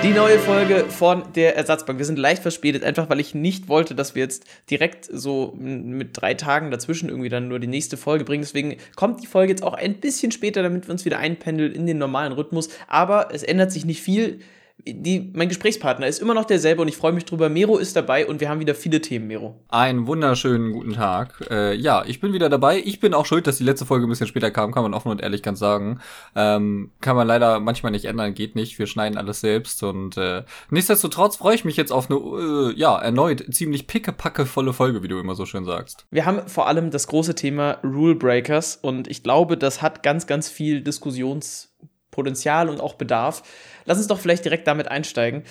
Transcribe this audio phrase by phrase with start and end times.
[0.00, 1.98] Die neue Folge von der Ersatzbank.
[1.98, 6.10] Wir sind leicht verspätet, einfach weil ich nicht wollte, dass wir jetzt direkt so mit
[6.12, 8.42] drei Tagen dazwischen irgendwie dann nur die nächste Folge bringen.
[8.42, 11.86] Deswegen kommt die Folge jetzt auch ein bisschen später, damit wir uns wieder einpendeln in
[11.86, 12.68] den normalen Rhythmus.
[12.86, 14.38] Aber es ändert sich nicht viel
[14.86, 17.48] die, mein Gesprächspartner ist immer noch derselbe und ich freue mich drüber.
[17.48, 19.56] Mero ist dabei und wir haben wieder viele Themen, Mero.
[19.68, 21.44] Einen wunderschönen guten Tag.
[21.50, 22.80] Äh, ja, ich bin wieder dabei.
[22.84, 25.10] Ich bin auch schuld, dass die letzte Folge ein bisschen später kam, kann man offen
[25.10, 26.00] und ehrlich ganz sagen.
[26.36, 28.78] Ähm, kann man leider manchmal nicht ändern, geht nicht.
[28.78, 32.96] Wir schneiden alles selbst und äh, nichtsdestotrotz freue ich mich jetzt auf eine, äh, ja,
[32.98, 36.06] erneut ziemlich pickepackevolle Folge, wie du immer so schön sagst.
[36.10, 40.26] Wir haben vor allem das große Thema Rule Breakers und ich glaube, das hat ganz,
[40.26, 43.42] ganz viel Diskussionspotenzial und auch Bedarf.
[43.88, 45.44] Lass uns doch vielleicht direkt damit einsteigen.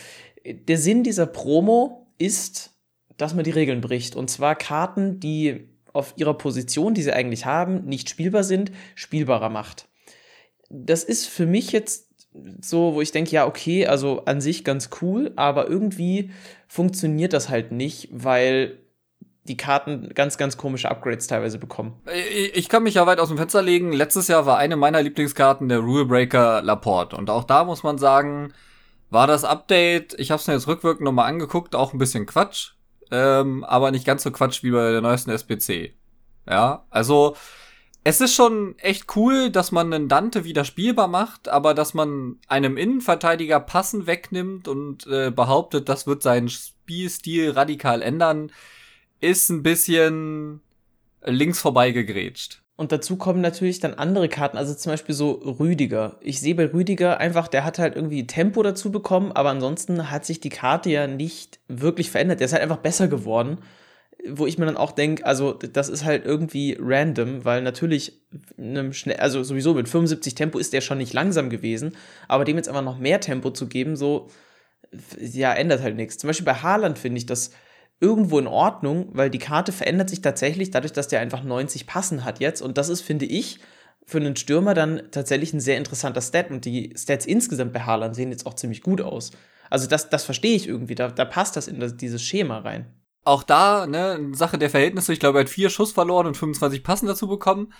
[0.45, 2.69] Der Sinn dieser Promo ist,
[3.17, 4.15] dass man die Regeln bricht.
[4.15, 9.49] Und zwar Karten, die auf ihrer Position, die sie eigentlich haben, nicht spielbar sind, spielbarer
[9.49, 9.87] macht.
[10.69, 12.09] Das ist für mich jetzt
[12.61, 16.29] so, wo ich denke, ja, okay, also an sich ganz cool, aber irgendwie
[16.67, 18.77] funktioniert das halt nicht, weil
[19.47, 22.01] die Karten ganz, ganz komische Upgrades teilweise bekommen.
[22.53, 23.93] Ich kann mich ja weit aus dem Fenster legen.
[23.93, 27.15] Letztes Jahr war eine meiner Lieblingskarten der Rulebreaker Laporte.
[27.15, 28.53] Und auch da muss man sagen,
[29.09, 32.71] war das Update, ich habe es mir jetzt rückwirkend nochmal angeguckt, auch ein bisschen Quatsch.
[33.09, 35.93] Ähm, aber nicht ganz so Quatsch wie bei der neuesten SPC.
[36.49, 37.35] Ja, also
[38.03, 42.37] es ist schon echt cool, dass man einen Dante wieder spielbar macht, aber dass man
[42.47, 48.51] einem Innenverteidiger Passen wegnimmt und äh, behauptet, das wird seinen Spielstil radikal ändern
[49.19, 50.61] ist ein bisschen
[51.23, 52.61] links vorbei gegrätscht.
[52.77, 56.17] Und dazu kommen natürlich dann andere Karten, also zum Beispiel so Rüdiger.
[56.21, 60.25] Ich sehe bei Rüdiger einfach, der hat halt irgendwie Tempo dazu bekommen, aber ansonsten hat
[60.25, 62.39] sich die Karte ja nicht wirklich verändert.
[62.39, 63.57] Der ist halt einfach besser geworden.
[64.29, 68.19] Wo ich mir dann auch denke, also das ist halt irgendwie random, weil natürlich
[68.57, 71.95] einem schnell, also sowieso mit 75 Tempo ist der schon nicht langsam gewesen,
[72.27, 74.27] aber dem jetzt einfach noch mehr Tempo zu geben, so,
[75.19, 76.17] ja, ändert halt nichts.
[76.17, 77.51] Zum Beispiel bei Haaland finde ich das
[77.99, 82.23] irgendwo in Ordnung, weil die Karte verändert sich tatsächlich dadurch, dass der einfach 90 Passen
[82.23, 82.61] hat jetzt.
[82.61, 83.59] Und das ist, finde ich,
[84.05, 86.51] für einen Stürmer dann tatsächlich ein sehr interessanter Stat.
[86.51, 89.31] Und die Stats insgesamt bei Haaland sehen jetzt auch ziemlich gut aus.
[89.69, 90.95] Also das, das verstehe ich irgendwie.
[90.95, 92.93] Da, da passt das in das, dieses Schema rein.
[93.23, 95.11] Auch da, ne, Sache der Verhältnisse.
[95.11, 97.73] Ich glaube, er hat vier Schuss verloren und 25 Passen dazu bekommen.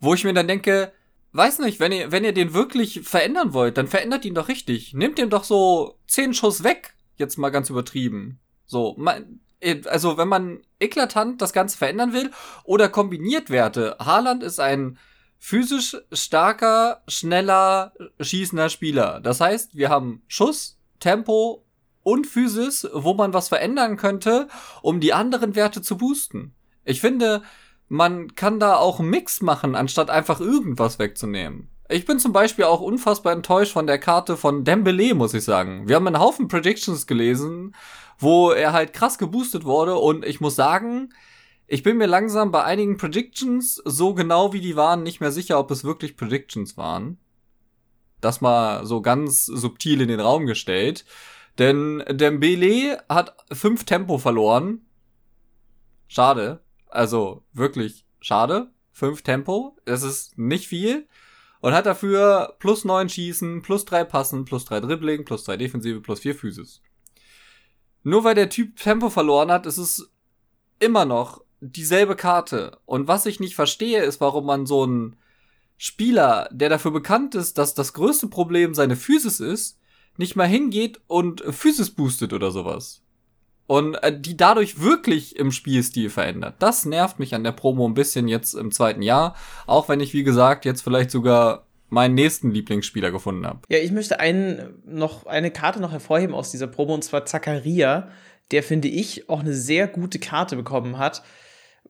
[0.00, 0.92] Wo ich mir dann denke,
[1.32, 4.94] weiß nicht, wenn ihr, wenn ihr den wirklich verändern wollt, dann verändert ihn doch richtig.
[4.94, 6.94] Nehmt ihm doch so zehn Schuss weg.
[7.16, 8.40] Jetzt mal ganz übertrieben.
[8.72, 12.30] So, man, äh, also wenn man eklatant das Ganze verändern will
[12.64, 13.96] oder kombiniert Werte.
[14.00, 14.98] Haaland ist ein
[15.38, 19.20] physisch starker, schneller, schießender Spieler.
[19.20, 21.66] Das heißt, wir haben Schuss, Tempo
[22.02, 24.48] und Physis, wo man was verändern könnte,
[24.80, 26.54] um die anderen Werte zu boosten.
[26.84, 27.42] Ich finde,
[27.88, 31.68] man kann da auch einen Mix machen, anstatt einfach irgendwas wegzunehmen.
[31.90, 35.88] Ich bin zum Beispiel auch unfassbar enttäuscht von der Karte von Dembele, muss ich sagen.
[35.88, 37.74] Wir haben einen Haufen Predictions gelesen,
[38.22, 41.12] wo er halt krass geboostet wurde und ich muss sagen,
[41.66, 45.58] ich bin mir langsam bei einigen Predictions, so genau wie die waren, nicht mehr sicher,
[45.58, 47.18] ob es wirklich Predictions waren.
[48.20, 51.04] Das mal so ganz subtil in den Raum gestellt.
[51.58, 54.82] Denn Dembele hat fünf Tempo verloren.
[56.08, 56.62] Schade.
[56.88, 58.70] Also wirklich schade.
[58.92, 59.76] Fünf Tempo.
[59.84, 61.08] Das ist nicht viel.
[61.60, 66.00] Und hat dafür plus neun Schießen, plus drei Passen, plus drei Dribbling, plus drei Defensive,
[66.00, 66.82] plus vier Physis.
[68.02, 70.10] Nur weil der Typ Tempo verloren hat, ist es
[70.78, 72.78] immer noch dieselbe Karte.
[72.84, 75.16] Und was ich nicht verstehe, ist, warum man so einen
[75.76, 79.78] Spieler, der dafür bekannt ist, dass das größte Problem seine Physis ist,
[80.16, 83.02] nicht mal hingeht und Physis boostet oder sowas.
[83.66, 86.56] Und äh, die dadurch wirklich im Spielstil verändert.
[86.58, 89.34] Das nervt mich an der Promo ein bisschen jetzt im zweiten Jahr.
[89.66, 93.60] Auch wenn ich, wie gesagt, jetzt vielleicht sogar meinen nächsten Lieblingsspieler gefunden habe.
[93.68, 98.08] Ja, ich möchte einen, noch eine Karte noch hervorheben aus dieser Probe und zwar Zakaria,
[98.50, 101.22] der finde ich auch eine sehr gute Karte bekommen hat,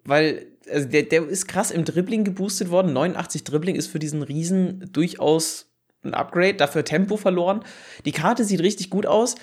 [0.04, 2.92] weil also der, der ist krass im Dribbling geboostet worden.
[2.92, 5.72] 89 Dribbling ist für diesen Riesen durchaus
[6.02, 7.64] ein Upgrade, dafür Tempo verloren.
[8.04, 9.36] Die Karte sieht richtig gut aus.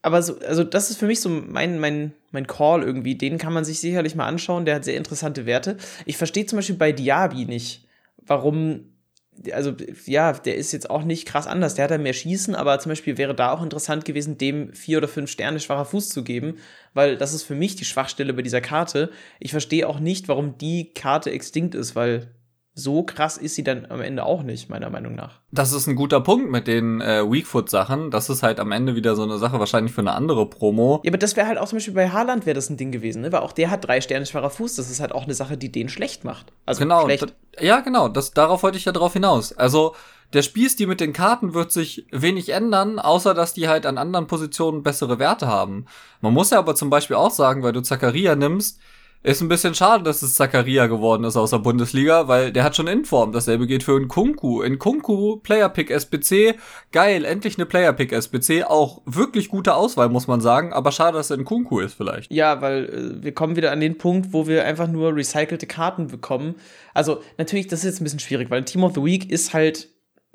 [0.00, 3.16] Aber so, also das ist für mich so mein, mein, mein Call irgendwie.
[3.16, 4.64] Den kann man sich sicherlich mal anschauen.
[4.64, 5.76] Der hat sehr interessante Werte.
[6.04, 7.86] Ich verstehe zum Beispiel bei Diaby nicht,
[8.18, 8.92] warum
[9.52, 9.74] also
[10.06, 11.74] ja, der ist jetzt auch nicht krass anders.
[11.74, 14.98] Der hat ja mehr Schießen, aber zum Beispiel wäre da auch interessant gewesen, dem vier
[14.98, 16.56] oder fünf Sterne schwacher Fuß zu geben,
[16.94, 19.10] weil das ist für mich die Schwachstelle bei dieser Karte.
[19.38, 22.28] Ich verstehe auch nicht, warum die Karte extinkt ist, weil
[22.78, 25.40] so krass ist sie dann am Ende auch nicht, meiner Meinung nach.
[25.50, 28.10] Das ist ein guter Punkt mit den äh, Weakfoot-Sachen.
[28.10, 31.00] Das ist halt am Ende wieder so eine Sache, wahrscheinlich für eine andere Promo.
[31.02, 33.22] Ja, aber das wäre halt auch zum Beispiel bei Haaland wäre das ein Ding gewesen,
[33.22, 33.32] ne?
[33.32, 34.76] Weil auch der hat drei Sterne schwerer Fuß.
[34.76, 36.52] Das ist halt auch eine Sache, die den schlecht macht.
[36.66, 37.34] Also genau, schlecht.
[37.58, 38.08] ja, genau.
[38.08, 39.54] Das, darauf wollte ich ja drauf hinaus.
[39.54, 39.94] Also,
[40.34, 44.26] der Spielstil mit den Karten wird sich wenig ändern, außer dass die halt an anderen
[44.26, 45.86] Positionen bessere Werte haben.
[46.20, 48.80] Man muss ja aber zum Beispiel auch sagen, weil du Zakaria nimmst,
[49.26, 52.76] ist ein bisschen schade, dass es Zakaria geworden ist aus der Bundesliga, weil der hat
[52.76, 53.32] schon Inform.
[53.32, 54.62] Dasselbe geht für Nkunku.
[54.62, 56.54] Nkunku, Player Pick SBC.
[56.92, 58.62] Geil, endlich eine Player Pick SBC.
[58.62, 60.72] Auch wirklich gute Auswahl, muss man sagen.
[60.72, 62.32] Aber schade, dass er Nkunku ist vielleicht.
[62.32, 66.06] Ja, weil äh, wir kommen wieder an den Punkt, wo wir einfach nur recycelte Karten
[66.06, 66.54] bekommen.
[66.94, 69.88] Also natürlich, das ist jetzt ein bisschen schwierig, weil Team of the Week ist halt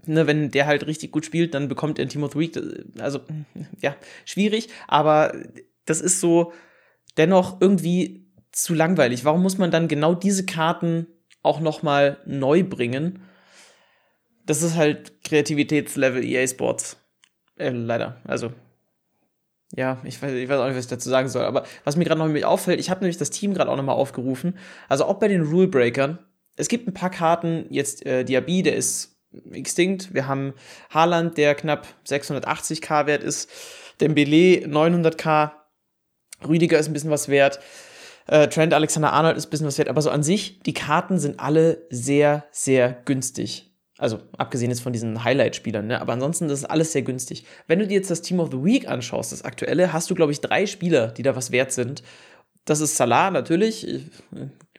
[0.08, 2.60] Ne, wenn der halt richtig gut spielt, dann bekommt er Team of the Week.
[2.98, 3.20] Also,
[3.82, 3.96] ja,
[4.26, 5.32] schwierig, aber
[5.86, 6.54] das ist so
[7.18, 8.21] dennoch irgendwie
[8.52, 9.26] zu langweilig.
[9.26, 11.08] Warum muss man dann genau diese Karten
[11.42, 13.22] auch noch mal neu bringen?
[14.46, 16.98] Das ist halt Kreativitätslevel EA Sports.
[17.58, 18.18] Äh, leider.
[18.26, 18.52] Also,
[19.74, 21.46] ja, ich weiß, ich weiß auch nicht, was ich dazu sagen soll.
[21.46, 23.94] Aber was mir gerade noch auffällt, ich habe nämlich das Team gerade auch noch mal
[23.94, 24.58] aufgerufen.
[24.90, 26.20] Also auch bei den Rule Breakern.
[26.58, 29.16] Es gibt ein paar Karten, jetzt äh, Diaby, der ist
[29.54, 30.14] extinct.
[30.14, 30.54] Wir haben
[30.90, 33.50] Haaland, der knapp 680k wert ist.
[34.02, 35.52] Dembele 900k.
[36.48, 37.60] Rüdiger ist ein bisschen was wert.
[38.32, 41.20] Äh, Trent Alexander Arnold ist ein bisschen was wert, aber so an sich, die Karten
[41.20, 43.70] sind alle sehr, sehr günstig.
[43.98, 46.00] Also abgesehen jetzt von diesen Highlight-Spielern, ne?
[46.00, 47.46] aber ansonsten das ist alles sehr günstig.
[47.68, 50.32] Wenn du dir jetzt das Team of the Week anschaust, das aktuelle, hast du, glaube
[50.32, 52.04] ich, drei Spieler, die da was wert sind.
[52.64, 53.86] Das ist Salah natürlich,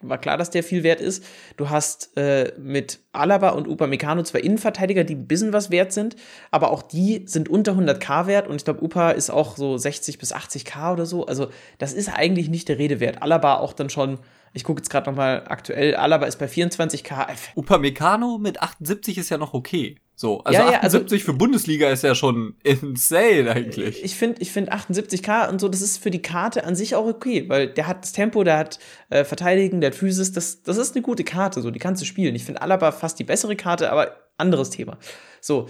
[0.03, 1.23] war klar, dass der viel wert ist.
[1.57, 6.15] Du hast äh, mit Alaba und Upamecano zwei Innenverteidiger, die ein bisschen was wert sind,
[6.51, 10.17] aber auch die sind unter 100k wert und ich glaube, Upa ist auch so 60
[10.17, 11.25] bis 80k oder so.
[11.25, 11.47] Also
[11.77, 13.21] das ist eigentlich nicht der Rede wert.
[13.21, 14.19] Alaba auch dann schon
[14.53, 15.95] ich gucke jetzt gerade noch mal aktuell.
[15.95, 17.27] Alaba ist bei 24k.
[17.55, 19.97] Upamecano mit 78 ist ja noch okay.
[20.15, 24.03] So, also ja, ja, 78 also, für Bundesliga ist ja schon insane eigentlich.
[24.03, 27.07] Ich finde, ich finde 78k und so, das ist für die Karte an sich auch
[27.07, 28.79] okay, weil der hat das Tempo, der hat
[29.09, 32.05] äh, Verteidigen, der hat Physis, das, das ist eine gute Karte, so, die kannst du
[32.05, 32.35] spielen.
[32.35, 34.97] Ich finde Alaba fast die bessere Karte, aber anderes Thema.
[35.41, 35.67] So,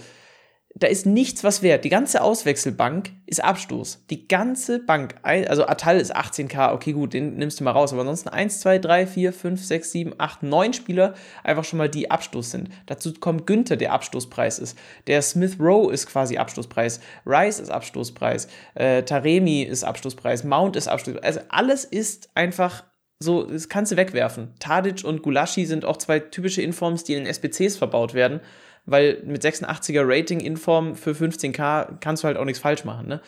[0.76, 1.84] da ist nichts was wert.
[1.84, 4.06] Die ganze Auswechselbank ist Abstoß.
[4.10, 7.92] Die ganze Bank, also Atal ist 18k, okay, gut, den nimmst du mal raus.
[7.92, 11.88] Aber ansonsten 1, 2, 3, 4, 5, 6, 7, 8, 9 Spieler einfach schon mal
[11.88, 12.70] die Abstoß sind.
[12.86, 14.76] Dazu kommt Günther, der Abstoßpreis ist.
[15.06, 17.00] Der Smith Rowe ist quasi Abstoßpreis.
[17.24, 18.48] Rice ist Abstoßpreis.
[18.74, 20.42] Äh, Taremi ist Abstoßpreis.
[20.42, 21.24] Mount ist Abstoßpreis.
[21.24, 22.82] Also alles ist einfach
[23.20, 24.54] so, das kannst du wegwerfen.
[24.58, 28.40] Tadic und Gulaschi sind auch zwei typische Informs, die in SBCs verbaut werden
[28.86, 33.08] weil mit 86er Rating in Form für 15k kannst du halt auch nichts falsch machen,
[33.08, 33.20] ne?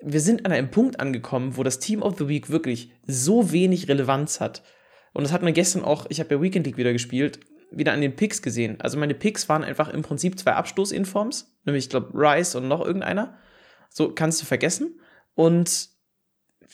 [0.00, 3.88] Wir sind an einem Punkt angekommen, wo das Team of the Week wirklich so wenig
[3.88, 4.62] Relevanz hat.
[5.12, 7.40] Und das hat man gestern auch, ich habe ja Weekend League wieder gespielt,
[7.72, 8.80] wieder an den Picks gesehen.
[8.80, 12.84] Also meine Picks waren einfach im Prinzip zwei Abstoßinforms, nämlich ich glaube Rice und noch
[12.84, 13.36] irgendeiner.
[13.90, 15.00] So kannst du vergessen.
[15.34, 15.88] Und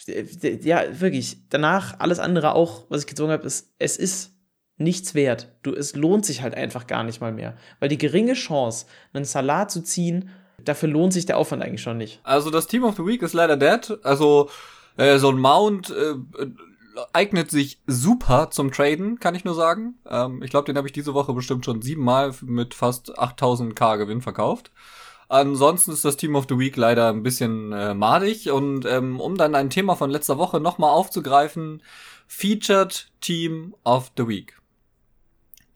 [0.06, 4.33] ja, wirklich, danach alles andere auch, was ich gezogen habe, ist, es ist
[4.76, 5.52] nichts wert.
[5.62, 7.56] Du, es lohnt sich halt einfach gar nicht mal mehr.
[7.80, 10.30] Weil die geringe Chance, einen Salat zu ziehen,
[10.64, 12.20] dafür lohnt sich der Aufwand eigentlich schon nicht.
[12.24, 13.98] Also das Team of the Week ist leider dead.
[14.02, 14.50] Also
[14.96, 16.14] äh, so ein Mount äh,
[17.12, 19.98] eignet sich super zum Traden, kann ich nur sagen.
[20.08, 24.20] Ähm, ich glaube, den habe ich diese Woche bestimmt schon siebenmal mit fast 8000k Gewinn
[24.20, 24.70] verkauft.
[25.28, 28.50] Ansonsten ist das Team of the Week leider ein bisschen äh, madig.
[28.50, 31.82] Und ähm, um dann ein Thema von letzter Woche nochmal aufzugreifen,
[32.26, 34.56] Featured Team of the Week.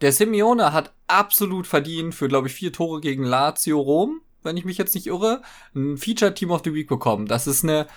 [0.00, 4.64] Der Simeone hat absolut verdient für, glaube ich, vier Tore gegen Lazio Rom, wenn ich
[4.64, 5.42] mich jetzt nicht irre,
[5.74, 7.26] ein Feature Team of the Week bekommen.
[7.26, 7.88] Das ist eine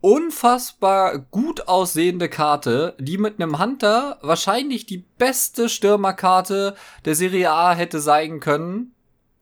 [0.00, 7.74] unfassbar gut aussehende Karte, die mit einem Hunter wahrscheinlich die beste Stürmerkarte der Serie A
[7.74, 8.94] hätte sein können,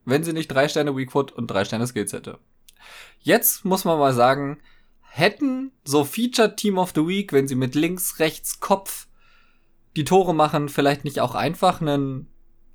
[0.05, 2.39] wenn sie nicht drei Sterne Weakfoot und drei Sterne Skills hätte.
[3.21, 4.59] Jetzt muss man mal sagen,
[5.03, 9.08] hätten so Feature Team of the Week, wenn sie mit links, rechts, Kopf
[9.97, 12.27] die Tore machen, vielleicht nicht auch einfach einen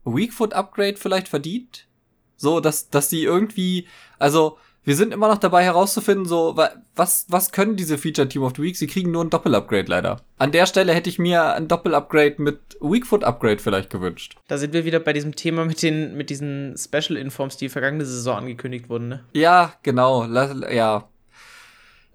[0.06, 1.88] Weakfoot Upgrade vielleicht verdient?
[2.36, 3.88] So, dass, dass die irgendwie,
[4.20, 6.58] also, wir sind immer noch dabei herauszufinden, so,
[6.96, 8.76] was, was können diese Feature Team of the Week?
[8.76, 10.22] Sie kriegen nur ein Doppel-Upgrade leider.
[10.38, 14.36] An der Stelle hätte ich mir ein Doppel-Upgrade mit Weakfoot-Upgrade vielleicht gewünscht.
[14.48, 18.40] Da sind wir wieder bei diesem Thema mit den, mit diesen Special-Informs, die vergangene Saison
[18.40, 19.24] angekündigt wurden, ne?
[19.34, 21.08] Ja, genau, ja.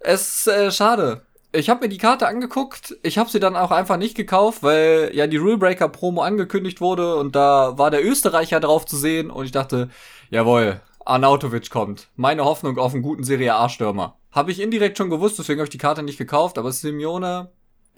[0.01, 2.97] Es ist äh, schade ich habe mir die Karte angeguckt.
[3.01, 7.15] Ich habe sie dann auch einfach nicht gekauft, weil ja die Rulebreaker Promo angekündigt wurde
[7.15, 9.89] und da war der Österreicher drauf zu sehen und ich dachte,
[10.29, 12.07] jawohl, Arnautovic kommt.
[12.15, 14.17] Meine Hoffnung auf einen guten Serie A Stürmer.
[14.31, 17.49] Habe ich indirekt schon gewusst, deswegen habe ich die Karte nicht gekauft, aber Simeone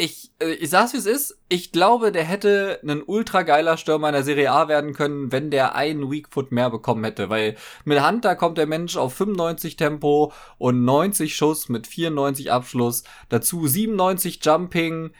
[0.02, 1.40] ich, äh, ich sag's wie es ist.
[1.48, 5.52] Ich glaube, der hätte ein ultra geiler Stürmer in der Serie A werden können, wenn
[5.52, 7.30] der einen Weakfoot mehr bekommen hätte.
[7.30, 7.56] Weil
[7.86, 13.04] mit Hunter kommt der Mensch auf 95 Tempo und 90 Schuss mit 94 Abschluss.
[13.30, 15.12] Dazu 97 Jumping.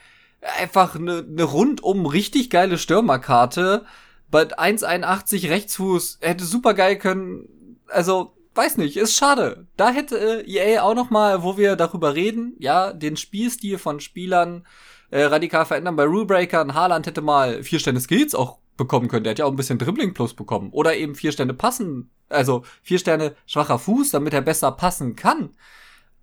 [0.58, 3.84] Einfach eine, eine rundum richtig geile Stürmerkarte
[4.32, 7.78] But 1,81 Rechtsfuß hätte super geil können.
[7.86, 9.66] Also, weiß nicht, ist schade.
[9.76, 14.00] Da hätte äh, EA auch noch mal, wo wir darüber reden, ja, den Spielstil von
[14.00, 14.66] Spielern
[15.10, 15.96] äh, radikal verändern.
[15.96, 19.24] Bei Rulebreaker, Haaland hätte mal vier Stände Skills auch bekommen können.
[19.24, 20.70] Der hat ja auch ein bisschen Dribbling Plus bekommen.
[20.70, 25.50] Oder eben vier Stände passen, also vier Sterne schwacher Fuß, damit er besser passen kann.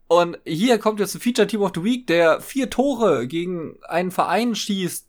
[0.08, 4.10] Und hier kommt jetzt ein Feature Team of the Week, der vier Tore gegen einen
[4.10, 5.08] Verein schießt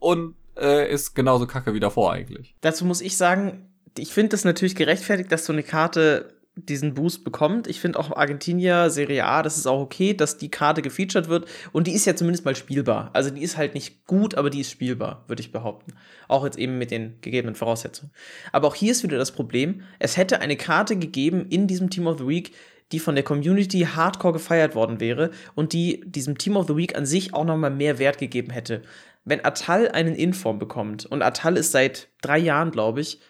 [0.00, 2.56] und äh, ist genauso kacke wie davor eigentlich.
[2.60, 7.22] Dazu muss ich sagen, ich finde das natürlich gerechtfertigt, dass so eine Karte diesen Boost
[7.22, 7.66] bekommt.
[7.66, 11.46] Ich finde auch Argentinier Serie A, das ist auch okay, dass die Karte gefeatured wird
[11.72, 13.10] und die ist ja zumindest mal spielbar.
[13.12, 15.92] Also die ist halt nicht gut, aber die ist spielbar, würde ich behaupten.
[16.28, 18.10] Auch jetzt eben mit den gegebenen Voraussetzungen.
[18.52, 22.06] Aber auch hier ist wieder das Problem, es hätte eine Karte gegeben in diesem Team
[22.06, 22.52] of the Week,
[22.92, 26.96] die von der Community hardcore gefeiert worden wäre und die diesem Team of the Week
[26.96, 28.82] an sich auch nochmal mehr Wert gegeben hätte.
[29.24, 33.20] Wenn Atal einen Inform bekommt, und Atal ist seit drei Jahren, glaube ich,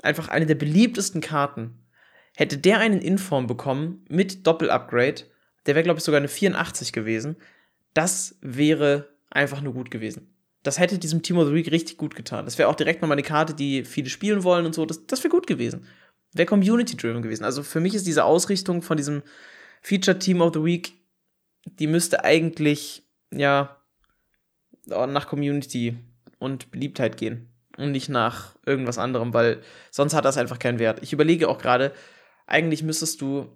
[0.00, 1.79] einfach eine der beliebtesten Karten,
[2.36, 5.24] hätte der einen Inform bekommen mit Doppel-Upgrade,
[5.66, 7.36] der wäre, glaube ich, sogar eine 84 gewesen,
[7.94, 10.34] das wäre einfach nur gut gewesen.
[10.62, 12.44] Das hätte diesem Team of the Week richtig gut getan.
[12.44, 14.84] Das wäre auch direkt nochmal eine Karte, die viele spielen wollen und so.
[14.84, 15.86] Das, das wäre gut gewesen
[16.32, 17.44] wäre Community-driven gewesen.
[17.44, 19.22] Also für mich ist diese Ausrichtung von diesem
[19.82, 20.94] Feature Team of the Week,
[21.64, 23.76] die müsste eigentlich, ja,
[24.86, 25.96] nach Community
[26.38, 31.00] und Beliebtheit gehen und nicht nach irgendwas anderem, weil sonst hat das einfach keinen Wert.
[31.02, 31.92] Ich überlege auch gerade,
[32.50, 33.46] eigentlich müsstest du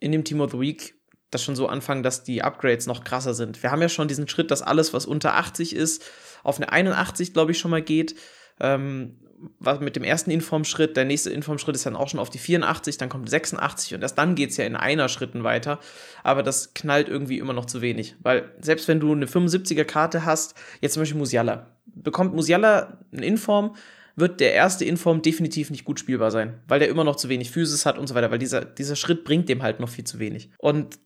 [0.00, 0.94] in dem Team of the Week
[1.30, 3.62] das schon so anfangen, dass die Upgrades noch krasser sind.
[3.62, 6.02] Wir haben ja schon diesen Schritt, dass alles, was unter 80 ist,
[6.42, 8.14] auf eine 81, glaube ich, schon mal geht.
[8.60, 9.18] Ähm,
[9.60, 12.96] was mit dem ersten Informschritt, der nächste Informschritt ist dann auch schon auf die 84,
[12.98, 15.78] dann kommt 86 und erst dann geht es ja in einer Schritten weiter.
[16.24, 18.16] Aber das knallt irgendwie immer noch zu wenig.
[18.20, 23.22] Weil selbst wenn du eine 75er Karte hast, jetzt zum Beispiel Musiala, bekommt Musiala ein
[23.22, 23.76] Inform,
[24.18, 27.50] wird der erste Inform definitiv nicht gut spielbar sein, weil der immer noch zu wenig
[27.50, 30.18] Physis hat und so weiter, weil dieser, dieser Schritt bringt dem halt noch viel zu
[30.18, 30.50] wenig.
[30.58, 30.98] Und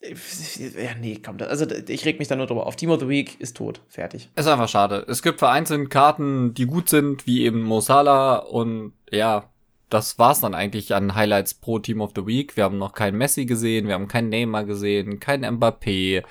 [0.00, 2.76] ja, nee, komm, also ich reg mich da nur drüber auf.
[2.76, 3.80] Team of the Week ist tot.
[3.88, 4.30] Fertig.
[4.36, 5.04] Ist einfach schade.
[5.08, 9.50] Es gibt vereinzelt Karten, die gut sind, wie eben Mosala und ja,
[9.90, 12.56] das war's dann eigentlich an Highlights pro Team of the Week.
[12.56, 16.22] Wir haben noch keinen Messi gesehen, wir haben keinen Neymar gesehen, keinen Mbappé.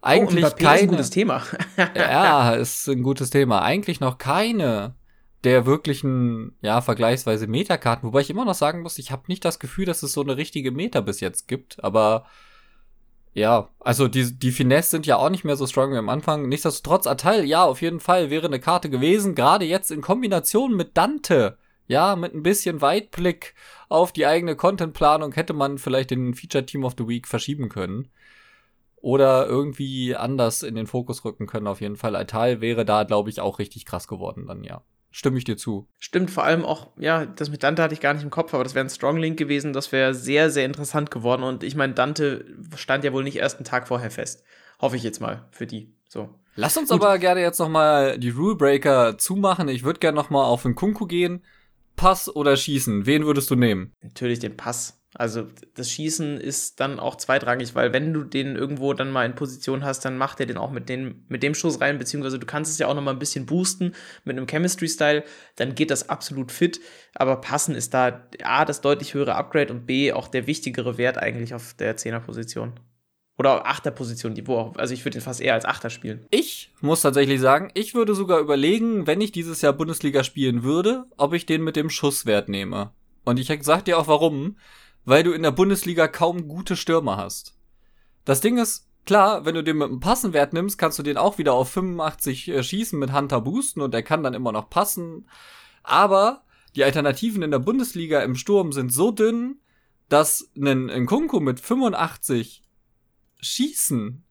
[0.00, 1.42] Eigentlich oh, Mbappé keine, ist ein gutes Thema.
[1.94, 3.62] ja, ist ein gutes Thema.
[3.62, 4.94] Eigentlich noch keine
[5.44, 9.58] der wirklichen, ja, vergleichsweise Metakarten, wobei ich immer noch sagen muss, ich habe nicht das
[9.58, 12.26] Gefühl, dass es so eine richtige Meta bis jetzt gibt, aber
[13.34, 16.48] ja, also die, die Finesse sind ja auch nicht mehr so strong wie am Anfang.
[16.48, 20.96] Nichtsdestotrotz, Atal, ja, auf jeden Fall wäre eine Karte gewesen, gerade jetzt in Kombination mit
[20.96, 21.56] Dante.
[21.86, 23.54] Ja, mit ein bisschen Weitblick
[23.88, 28.08] auf die eigene Contentplanung hätte man vielleicht den Feature Team of the Week verschieben können.
[28.96, 32.16] Oder irgendwie anders in den Fokus rücken können, auf jeden Fall.
[32.16, 35.88] Atal wäre da, glaube ich, auch richtig krass geworden dann, ja stimme ich dir zu.
[35.98, 38.64] Stimmt, vor allem auch, ja, das mit Dante hatte ich gar nicht im Kopf, aber
[38.64, 41.42] das wäre ein Strong Link gewesen, das wäre sehr, sehr interessant geworden.
[41.42, 42.44] Und ich meine, Dante
[42.76, 44.44] stand ja wohl nicht erst einen Tag vorher fest.
[44.80, 45.92] Hoffe ich jetzt mal für die.
[46.08, 46.28] So.
[46.54, 47.02] Lass uns Gut.
[47.02, 49.68] aber gerne jetzt noch mal die Rule Breaker zumachen.
[49.68, 51.44] Ich würde gerne noch mal auf den Kunku gehen.
[51.96, 53.06] Pass oder Schießen?
[53.06, 53.92] Wen würdest du nehmen?
[54.02, 54.97] Natürlich den Pass.
[55.18, 59.34] Also das Schießen ist dann auch zweitrangig, weil wenn du den irgendwo dann mal in
[59.34, 62.46] Position hast, dann macht er den auch mit, den, mit dem Schuss rein, beziehungsweise du
[62.46, 65.24] kannst es ja auch noch mal ein bisschen boosten mit einem Chemistry-Style,
[65.56, 66.80] dann geht das absolut fit.
[67.16, 71.18] Aber passen ist da A, das deutlich höhere Upgrade und B, auch der wichtigere Wert
[71.18, 72.78] eigentlich auf der Zehner-Position.
[73.38, 76.26] Oder Achterposition, die wo auch, also ich würde ihn fast eher als Achter spielen.
[76.30, 81.06] Ich muss tatsächlich sagen, ich würde sogar überlegen, wenn ich dieses Jahr Bundesliga spielen würde,
[81.16, 82.92] ob ich den mit dem Schusswert nehme.
[83.24, 84.56] Und ich sag dir auch warum
[85.04, 87.54] weil du in der Bundesliga kaum gute Stürmer hast.
[88.24, 91.38] Das Ding ist, klar, wenn du den mit einem Passenwert nimmst, kannst du den auch
[91.38, 95.26] wieder auf 85 äh, schießen mit Hunter boosten und der kann dann immer noch passen.
[95.82, 96.42] Aber
[96.76, 99.60] die Alternativen in der Bundesliga im Sturm sind so dünn,
[100.08, 102.62] dass ein, Kunku mit 85
[103.40, 104.24] schießen,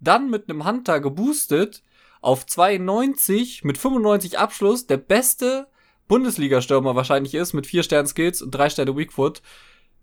[0.00, 1.82] dann mit einem Hunter geboostet
[2.20, 5.68] auf 92 mit 95 Abschluss der beste
[6.08, 9.42] Bundesliga-Stürmer wahrscheinlich ist mit 4 Stern Skills und 3 Sterne Weakfoot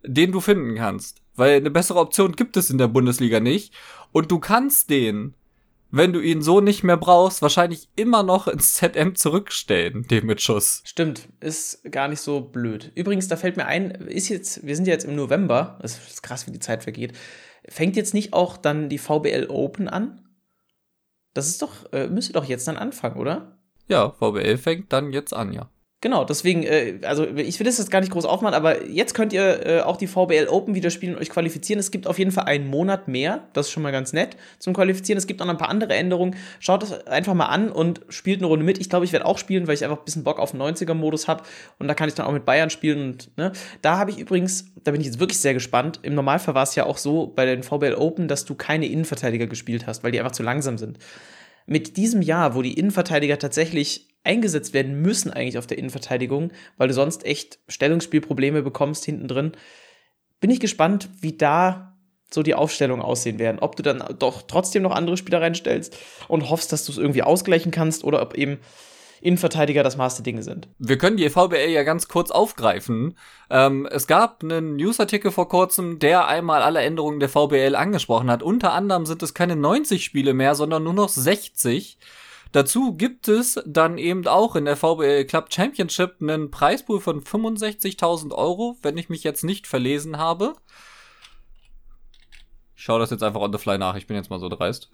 [0.04, 1.22] den du finden kannst.
[1.36, 3.74] Weil eine bessere Option gibt es in der Bundesliga nicht.
[4.12, 5.36] Und du kannst den,
[5.90, 10.42] wenn du ihn so nicht mehr brauchst, wahrscheinlich immer noch ins ZM zurückstellen, den mit
[10.42, 10.82] Schuss.
[10.86, 12.92] Stimmt, ist gar nicht so blöd.
[12.96, 16.48] Übrigens, da fällt mir ein, ist jetzt, wir sind jetzt im November, das ist krass,
[16.48, 17.14] wie die Zeit vergeht.
[17.68, 20.28] Fängt jetzt nicht auch dann die VBL Open an?
[21.34, 23.58] Das ist doch, äh, müsste doch jetzt dann anfangen, oder?
[23.88, 25.70] Ja, VBL fängt dann jetzt an, ja.
[26.02, 29.34] Genau, deswegen, äh, also ich will das jetzt gar nicht groß aufmachen, aber jetzt könnt
[29.34, 31.80] ihr äh, auch die VBL Open wieder spielen und euch qualifizieren.
[31.80, 34.74] Es gibt auf jeden Fall einen Monat mehr, das ist schon mal ganz nett zum
[34.74, 35.20] Qualifizieren.
[35.20, 36.36] Es gibt auch noch ein paar andere Änderungen.
[36.60, 38.80] Schaut das einfach mal an und spielt eine Runde mit.
[38.80, 41.44] Ich glaube, ich werde auch spielen, weil ich einfach ein bisschen Bock auf 90er-Modus habe
[41.78, 43.12] und da kann ich dann auch mit Bayern spielen.
[43.12, 43.52] Und ne,
[43.84, 46.00] da habe ich übrigens, da bin ich jetzt wirklich sehr gespannt.
[46.02, 49.46] Im Normalfall war es ja auch so bei den VBL Open, dass du keine Innenverteidiger
[49.46, 50.98] gespielt hast, weil die einfach zu langsam sind.
[51.68, 56.88] Mit diesem Jahr, wo die Innenverteidiger tatsächlich eingesetzt werden müssen eigentlich auf der Innenverteidigung, weil
[56.88, 59.54] du sonst echt Stellungsspielprobleme bekommst hinten drin.
[60.40, 61.98] Bin ich gespannt, wie da
[62.34, 63.60] so die Aufstellungen aussehen werden.
[63.60, 65.98] Ob du dann doch trotzdem noch andere Spieler reinstellst
[66.28, 68.60] und hoffst, dass du es irgendwie ausgleichen kannst oder ob eben
[69.22, 70.68] Innenverteidiger das Maß der Dinge sind.
[70.80, 73.16] Wir können die VBL ja ganz kurz aufgreifen.
[73.52, 78.42] Ähm, es gab einen Newsartikel vor kurzem, der einmal alle Änderungen der VBL angesprochen hat.
[78.42, 82.00] Unter anderem sind es keine 90 Spiele mehr, sondern nur noch 60.
[82.52, 88.34] Dazu gibt es dann eben auch in der VBL Club Championship einen Preispool von 65.000
[88.34, 90.54] Euro, wenn ich mich jetzt nicht verlesen habe.
[92.76, 94.90] Ich schaue das jetzt einfach on the fly nach, ich bin jetzt mal so dreist.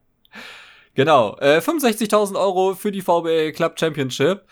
[0.94, 4.44] genau, äh, 65.000 Euro für die VBL Club Championship.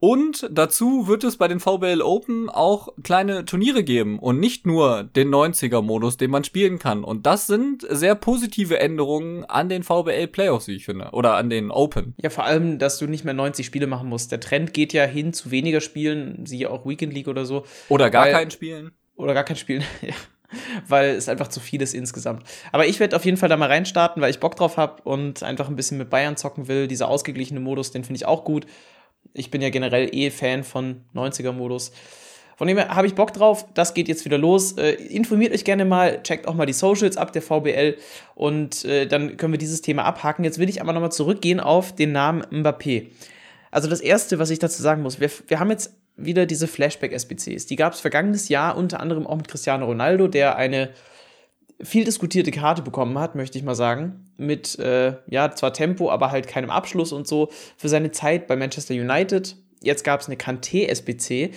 [0.00, 5.04] Und dazu wird es bei den VBL Open auch kleine Turniere geben und nicht nur
[5.04, 7.04] den 90er-Modus, den man spielen kann.
[7.04, 11.10] Und das sind sehr positive Änderungen an den VBL Playoffs, wie ich finde.
[11.12, 12.14] Oder an den Open.
[12.20, 14.30] Ja, vor allem, dass du nicht mehr 90 Spiele machen musst.
[14.30, 17.64] Der Trend geht ja hin zu weniger Spielen, siehe auch Weekend League oder so.
[17.88, 18.92] Oder gar kein Spielen.
[19.16, 20.12] Oder gar kein Spielen, ja
[20.88, 22.44] weil es einfach zu viel ist insgesamt.
[22.72, 25.42] Aber ich werde auf jeden Fall da mal reinstarten, weil ich Bock drauf habe und
[25.42, 26.86] einfach ein bisschen mit Bayern zocken will.
[26.86, 28.66] Dieser ausgeglichene Modus, den finde ich auch gut
[29.32, 31.92] ich bin ja generell eh Fan von 90er-Modus.
[32.56, 33.66] Von dem her habe ich Bock drauf.
[33.74, 34.72] Das geht jetzt wieder los.
[34.72, 37.96] Äh, informiert euch gerne mal, checkt auch mal die Socials ab der VBL
[38.34, 40.44] und äh, dann können wir dieses Thema abhaken.
[40.44, 43.08] Jetzt will ich aber nochmal zurückgehen auf den Namen Mbappé.
[43.70, 47.66] Also das Erste, was ich dazu sagen muss, wir, wir haben jetzt wieder diese Flashback-SBCs.
[47.66, 50.90] Die gab es vergangenes Jahr unter anderem auch mit Cristiano Ronaldo, der eine
[51.84, 54.26] viel diskutierte Karte bekommen hat, möchte ich mal sagen.
[54.36, 57.50] Mit, äh, ja, zwar Tempo, aber halt keinem Abschluss und so.
[57.76, 59.56] Für seine Zeit bei Manchester United.
[59.82, 61.52] Jetzt gab es eine Kanté-SBC.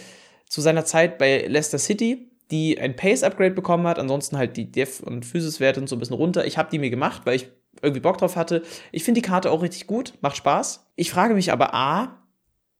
[0.47, 3.99] Zu seiner Zeit bei Leicester City, die ein Pace-Upgrade bekommen hat.
[3.99, 6.45] Ansonsten halt die Def- und Physis-Werte und so ein bisschen runter.
[6.45, 7.49] Ich habe die mir gemacht, weil ich
[7.81, 8.63] irgendwie Bock drauf hatte.
[8.91, 10.87] Ich finde die Karte auch richtig gut, macht Spaß.
[10.95, 12.23] Ich frage mich aber A,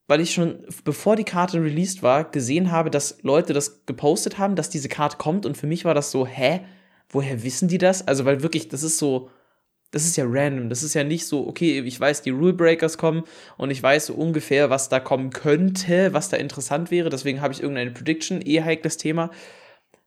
[0.07, 4.55] weil ich schon, bevor die Karte released war, gesehen habe, dass Leute das gepostet haben,
[4.55, 6.61] dass diese Karte kommt und für mich war das so, hä?
[7.09, 8.07] Woher wissen die das?
[8.07, 9.29] Also, weil wirklich, das ist so,
[9.91, 10.69] das ist ja random.
[10.69, 13.23] Das ist ja nicht so, okay, ich weiß, die Rule Breakers kommen
[13.57, 17.09] und ich weiß so ungefähr, was da kommen könnte, was da interessant wäre.
[17.09, 19.31] Deswegen habe ich irgendeine Prediction, eh heikles Thema.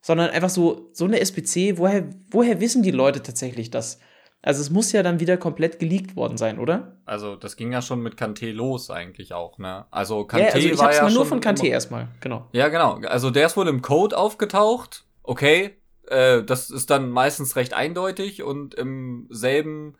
[0.02, 3.98] Sondern einfach so, so eine SPC, woher, woher wissen die Leute tatsächlich das?
[4.42, 6.96] Also es muss ja dann wieder komplett geleakt worden sein, oder?
[7.04, 9.84] Also das ging ja schon mit Kanté los eigentlich auch, ne?
[9.90, 12.46] Also Kanté ja, also ich war hab's ja mal nur schon von Kanté erstmal, genau.
[12.52, 13.00] Ja, genau.
[13.06, 15.04] Also der ist wohl im Code aufgetaucht.
[15.22, 15.76] Okay,
[16.10, 19.96] äh, das ist dann meistens recht eindeutig und im selben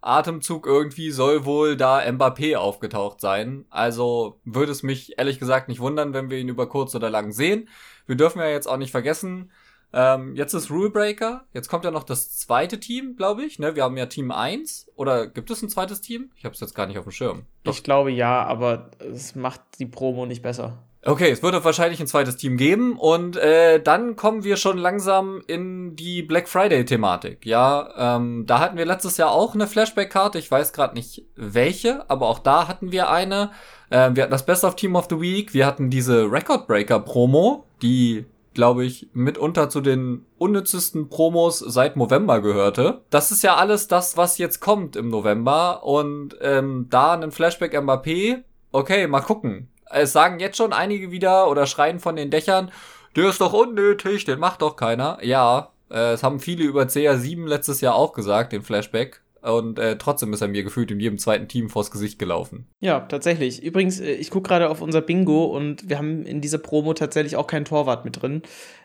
[0.00, 3.64] Atemzug irgendwie soll wohl da Mbappé aufgetaucht sein.
[3.70, 7.32] Also würde es mich ehrlich gesagt nicht wundern, wenn wir ihn über kurz oder lang
[7.32, 7.68] sehen.
[8.06, 9.50] Wir dürfen ja jetzt auch nicht vergessen,
[9.96, 11.44] ähm, jetzt ist Rule Breaker.
[11.52, 13.60] Jetzt kommt ja noch das zweite Team, glaube ich.
[13.60, 13.76] Ne?
[13.76, 14.90] Wir haben ja Team 1.
[14.96, 16.32] Oder gibt es ein zweites Team?
[16.34, 17.46] Ich habe es jetzt gar nicht auf dem Schirm.
[17.62, 17.72] Doch.
[17.72, 20.82] Ich glaube ja, aber es macht die Promo nicht besser.
[21.06, 25.42] Okay, es wird wahrscheinlich ein zweites Team geben und äh, dann kommen wir schon langsam
[25.46, 27.44] in die Black Friday-Thematik.
[27.44, 30.38] Ja, ähm, da hatten wir letztes Jahr auch eine Flashback-Karte.
[30.38, 33.50] Ich weiß gerade nicht welche, aber auch da hatten wir eine.
[33.90, 35.52] Äh, wir hatten das Best of Team of the Week.
[35.52, 42.40] Wir hatten diese Record Breaker-Promo, die glaube ich, mitunter zu den unnützesten Promos seit November
[42.40, 43.02] gehörte.
[43.10, 45.84] Das ist ja alles das, was jetzt kommt im November.
[45.84, 49.68] Und ähm, da einen Flashback Mbappé, okay, mal gucken.
[49.90, 52.70] Es sagen jetzt schon einige wieder oder schreien von den Dächern,
[53.16, 55.18] der ist doch unnötig, den macht doch keiner.
[55.22, 59.20] Ja, äh, es haben viele über CR7 letztes Jahr auch gesagt, den Flashback.
[59.44, 62.66] Und äh, trotzdem ist er mir gefühlt in jedem zweiten Team vors Gesicht gelaufen.
[62.80, 63.62] Ja, tatsächlich.
[63.62, 67.36] Übrigens, äh, ich gucke gerade auf unser Bingo und wir haben in dieser Promo tatsächlich
[67.36, 68.40] auch keinen Torwart mit drin.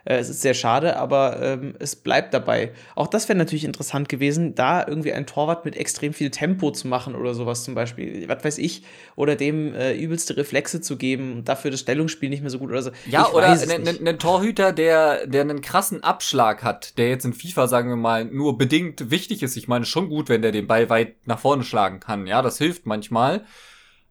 [0.10, 2.72] Äh, es ist sehr schade, aber ähm, es bleibt dabei.
[2.96, 6.88] Auch das wäre natürlich interessant gewesen, da irgendwie einen Torwart mit extrem viel Tempo zu
[6.88, 8.28] machen oder sowas zum Beispiel.
[8.28, 8.84] Was weiß ich.
[9.16, 12.72] Oder dem äh, übelste Reflexe zu geben und dafür das Stellungsspiel nicht mehr so gut
[12.72, 12.92] oder so.
[13.10, 17.68] Ja, ich oder einen Torhüter, der, der einen krassen Abschlag hat, der jetzt in FIFA,
[17.68, 19.56] sagen wir mal, nur bedingt wichtig ist.
[19.58, 22.26] Ich meine, schon gut, wenn der den Ball weit nach vorne schlagen kann.
[22.26, 23.44] Ja, das hilft manchmal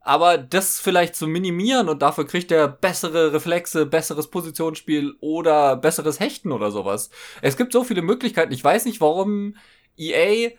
[0.00, 6.20] aber das vielleicht zu minimieren und dafür kriegt er bessere Reflexe, besseres Positionsspiel oder besseres
[6.20, 7.10] Hechten oder sowas.
[7.42, 8.52] Es gibt so viele Möglichkeiten.
[8.52, 9.56] Ich weiß nicht, warum
[9.96, 10.50] EA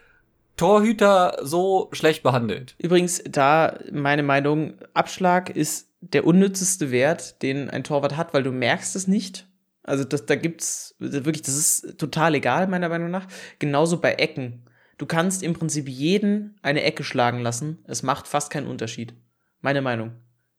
[0.58, 2.76] Torhüter so schlecht behandelt.
[2.78, 8.52] Übrigens, da meine Meinung, Abschlag ist der unnützeste Wert, den ein Torwart hat, weil du
[8.52, 9.48] merkst es nicht.
[9.84, 13.28] Also das, da gibt's wirklich, das ist total egal, meiner Meinung nach.
[13.58, 14.66] Genauso bei Ecken.
[14.98, 17.80] Du kannst im Prinzip jeden eine Ecke schlagen lassen.
[17.88, 19.14] Es macht fast keinen Unterschied.
[19.62, 20.12] Meine Meinung.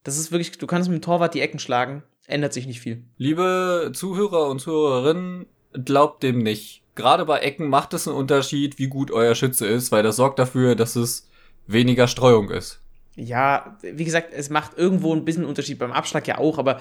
[0.04, 3.04] Das ist wirklich, du kannst mit dem Torwart die Ecken schlagen, ändert sich nicht viel.
[3.16, 6.82] Liebe Zuhörer und Zuhörerinnen, glaubt dem nicht.
[6.94, 10.38] Gerade bei Ecken macht es einen Unterschied, wie gut euer Schütze ist, weil das sorgt
[10.38, 11.28] dafür, dass es
[11.66, 12.80] weniger Streuung ist.
[13.16, 16.80] Ja, wie gesagt, es macht irgendwo ein bisschen Unterschied beim Abschlag ja auch, aber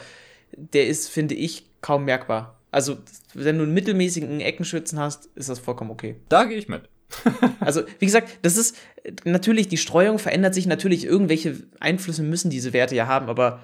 [0.55, 2.57] der ist, finde ich, kaum merkbar.
[2.71, 2.97] Also,
[3.33, 6.17] wenn du einen mittelmäßigen Eckenschützen hast, ist das vollkommen okay.
[6.29, 6.83] Da gehe ich mit.
[7.59, 8.77] also, wie gesagt, das ist
[9.23, 13.61] natürlich, die Streuung verändert sich natürlich, irgendwelche Einflüsse müssen diese Werte ja haben, aber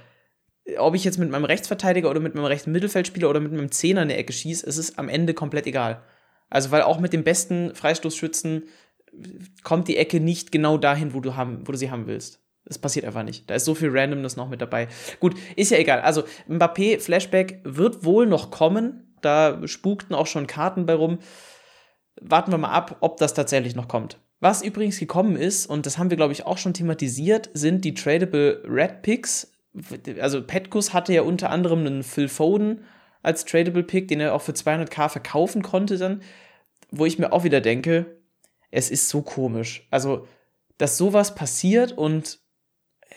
[0.77, 4.01] ob ich jetzt mit meinem Rechtsverteidiger oder mit meinem rechten Mittelfeldspieler oder mit meinem Zehner
[4.01, 6.01] in der Ecke schieße, es ist am Ende komplett egal.
[6.49, 8.63] Also, weil auch mit dem besten Freistoßschützen
[9.63, 12.41] kommt die Ecke nicht genau dahin, wo du, haben, wo du sie haben willst.
[12.65, 13.49] Das passiert einfach nicht.
[13.49, 14.87] Da ist so viel Randomness noch mit dabei.
[15.19, 16.01] Gut, ist ja egal.
[16.01, 19.15] Also, Mbappé Flashback wird wohl noch kommen.
[19.21, 21.19] Da spukten auch schon Karten bei rum.
[22.21, 24.19] Warten wir mal ab, ob das tatsächlich noch kommt.
[24.39, 27.93] Was übrigens gekommen ist, und das haben wir, glaube ich, auch schon thematisiert, sind die
[27.93, 29.51] tradable Red Picks.
[30.19, 32.83] Also, Petkus hatte ja unter anderem einen Phil Foden
[33.23, 36.21] als tradable Pick, den er auch für 200k verkaufen konnte dann.
[36.91, 38.19] Wo ich mir auch wieder denke,
[38.71, 39.87] es ist so komisch.
[39.89, 40.27] Also,
[40.77, 42.39] dass sowas passiert und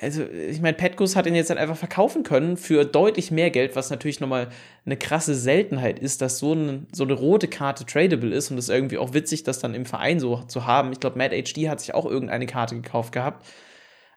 [0.00, 3.74] also ich meine, Petkus hat ihn jetzt halt einfach verkaufen können für deutlich mehr Geld,
[3.74, 4.48] was natürlich nochmal
[4.86, 8.66] eine krasse Seltenheit ist, dass so, ein, so eine rote Karte tradable ist und das
[8.66, 10.92] ist irgendwie auch witzig, das dann im Verein so zu haben.
[10.92, 13.44] Ich glaube, Matt HD hat sich auch irgendeine Karte gekauft gehabt.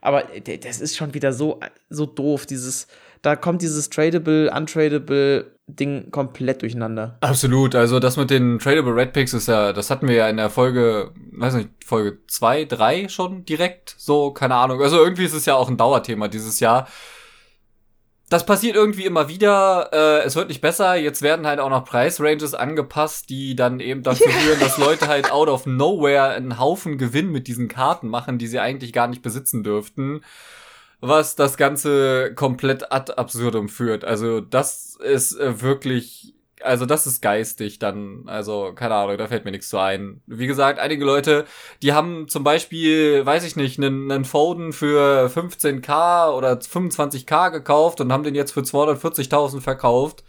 [0.02, 0.24] Aber
[0.64, 2.88] das ist schon wieder so, so doof, dieses,
[3.22, 7.18] da kommt dieses tradable, untradable Ding komplett durcheinander.
[7.22, 10.38] Absolut, also das mit den tradable Red Picks ist ja, das hatten wir ja in
[10.38, 14.82] der Folge, weiß nicht, Folge zwei, drei schon direkt, so, keine Ahnung.
[14.82, 16.88] Also irgendwie ist es ja auch ein Dauerthema dieses Jahr.
[18.30, 19.90] Das passiert irgendwie immer wieder.
[19.92, 20.96] Äh, es wird nicht besser.
[20.96, 25.10] Jetzt werden halt auch noch Price Ranges angepasst, die dann eben dazu führen, dass Leute
[25.10, 29.08] halt out of nowhere einen Haufen Gewinn mit diesen Karten machen, die sie eigentlich gar
[29.08, 30.22] nicht besitzen dürften
[31.02, 34.06] was das Ganze komplett ad absurdum führt.
[34.06, 39.44] Also das ist äh, wirklich, also das ist geistig dann, also keine Ahnung, da fällt
[39.44, 40.22] mir nichts zu ein.
[40.28, 41.46] Wie gesagt, einige Leute,
[41.82, 48.00] die haben zum Beispiel, weiß ich nicht, einen, einen Foden für 15k oder 25k gekauft
[48.00, 50.24] und haben den jetzt für 240.000 verkauft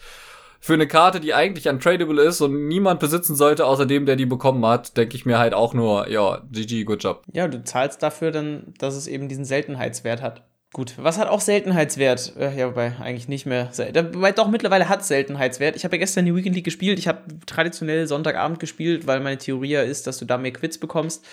[0.59, 4.27] für eine Karte, die eigentlich untradable ist und niemand besitzen sollte, außer dem, der die
[4.27, 7.25] bekommen hat, denke ich mir halt auch nur, ja, GG, good job.
[7.33, 10.45] Ja, du zahlst dafür dann, dass es eben diesen Seltenheitswert hat.
[10.73, 12.33] Gut, was hat auch Seltenheitswert?
[12.39, 13.71] Äh, ja, wobei eigentlich nicht mehr.
[13.77, 15.77] Wobei doch mittlerweile hat Seltenheitswert.
[15.77, 16.99] Ich habe ja gestern die Weekend League gespielt.
[16.99, 20.79] Ich habe traditionell Sonntagabend gespielt, weil meine Theorie ja ist, dass du da mehr Quits
[20.79, 21.27] bekommst.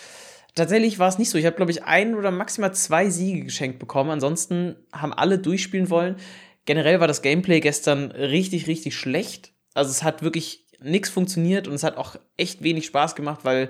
[0.55, 1.37] Tatsächlich war es nicht so.
[1.37, 4.09] Ich habe, glaube ich, ein oder maximal zwei Siege geschenkt bekommen.
[4.09, 6.17] Ansonsten haben alle durchspielen wollen.
[6.65, 9.53] Generell war das Gameplay gestern richtig, richtig schlecht.
[9.73, 13.69] Also es hat wirklich nichts funktioniert und es hat auch echt wenig Spaß gemacht, weil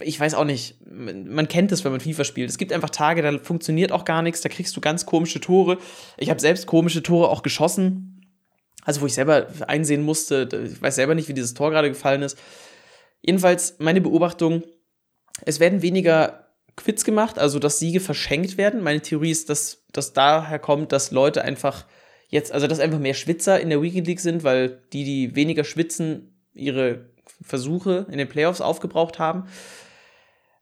[0.00, 2.50] ich weiß auch nicht, man kennt es, wenn man FIFA spielt.
[2.50, 5.78] Es gibt einfach Tage, da funktioniert auch gar nichts, da kriegst du ganz komische Tore.
[6.16, 8.20] Ich habe selbst komische Tore auch geschossen.
[8.84, 12.22] Also, wo ich selber einsehen musste, ich weiß selber nicht, wie dieses Tor gerade gefallen
[12.22, 12.38] ist.
[13.22, 14.62] Jedenfalls, meine Beobachtung,
[15.42, 18.82] es werden weniger Quits gemacht, also dass Siege verschenkt werden.
[18.82, 21.86] Meine Theorie ist, dass das daher kommt, dass Leute einfach
[22.28, 25.64] jetzt, also dass einfach mehr Schwitzer in der Weekend League sind, weil die, die weniger
[25.64, 29.46] schwitzen, ihre Versuche in den Playoffs aufgebraucht haben.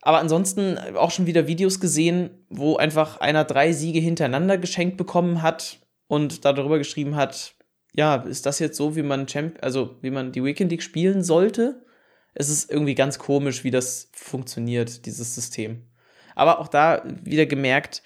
[0.00, 5.42] Aber ansonsten auch schon wieder Videos gesehen, wo einfach einer drei Siege hintereinander geschenkt bekommen
[5.42, 7.54] hat und darüber geschrieben hat,
[7.94, 11.22] ja, ist das jetzt so, wie man Champ also wie man die Weekend League spielen
[11.22, 11.84] sollte?
[12.34, 15.86] Es ist irgendwie ganz komisch, wie das funktioniert, dieses System.
[16.34, 18.02] Aber auch da wieder gemerkt,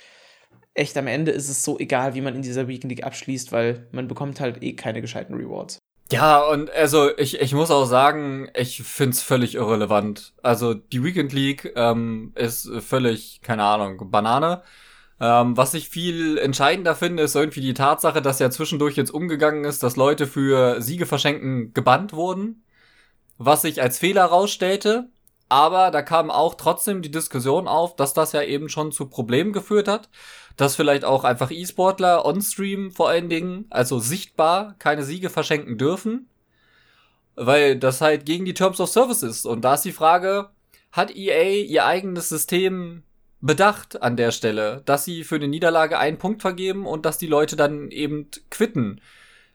[0.75, 3.88] echt am Ende ist es so egal, wie man in dieser Weekend League abschließt, weil
[3.92, 5.79] man bekommt halt eh keine gescheiten Rewards.
[6.12, 10.35] Ja, und also ich, ich muss auch sagen, ich find's völlig irrelevant.
[10.42, 14.62] Also die Weekend League ähm, ist völlig, keine Ahnung, Banane.
[15.21, 19.64] Ähm, was ich viel entscheidender finde, ist irgendwie die Tatsache, dass ja zwischendurch jetzt umgegangen
[19.64, 22.64] ist, dass Leute für Siege verschenken gebannt wurden.
[23.38, 25.11] Was sich als Fehler rausstellte.
[25.49, 29.53] Aber da kam auch trotzdem die Diskussion auf, dass das ja eben schon zu Problemen
[29.53, 30.09] geführt hat.
[30.57, 36.29] Dass vielleicht auch einfach E-Sportler on-Stream vor allen Dingen, also sichtbar, keine Siege verschenken dürfen.
[37.35, 39.47] Weil das halt gegen die Terms of Service ist.
[39.47, 40.51] Und da ist die Frage,
[40.92, 43.03] hat EA ihr eigenes System
[43.42, 47.27] bedacht an der Stelle, dass sie für eine Niederlage einen Punkt vergeben und dass die
[47.27, 49.03] Leute dann eben quitten?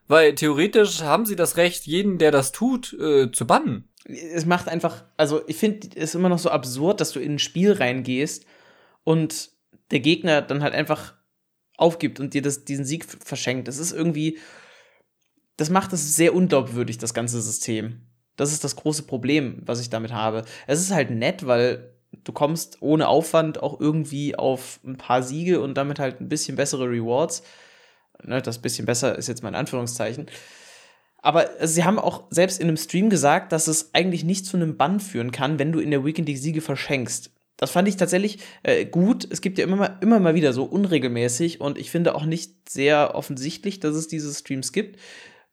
[0.07, 4.67] Weil theoretisch haben sie das Recht, jeden, der das tut, äh, zu bannen es macht
[4.67, 8.45] einfach, also ich finde es immer noch so absurd, dass du in ein Spiel reingehst
[9.03, 9.51] und
[9.91, 11.13] der Gegner dann halt einfach
[11.77, 13.67] aufgibt und dir das, diesen Sieg verschenkt.
[13.67, 14.39] Das ist irgendwie,
[15.57, 18.01] das macht es sehr unglaubwürdig, das ganze System.
[18.37, 20.45] Das ist das große Problem, was ich damit habe.
[20.67, 25.61] Es ist halt nett, weil du kommst ohne Aufwand auch irgendwie auf ein paar Siege
[25.61, 27.43] und damit halt ein bisschen bessere Rewards.
[28.23, 30.27] Ne, das bisschen besser ist jetzt mein Anführungszeichen.
[31.23, 34.77] Aber sie haben auch selbst in einem Stream gesagt, dass es eigentlich nicht zu einem
[34.77, 37.31] Bann führen kann, wenn du in der Weekend League Siege verschenkst.
[37.61, 39.27] Das fand ich tatsächlich äh, gut.
[39.29, 42.67] Es gibt ja immer mal, immer mal wieder so unregelmäßig und ich finde auch nicht
[42.67, 44.99] sehr offensichtlich, dass es diese Streams gibt.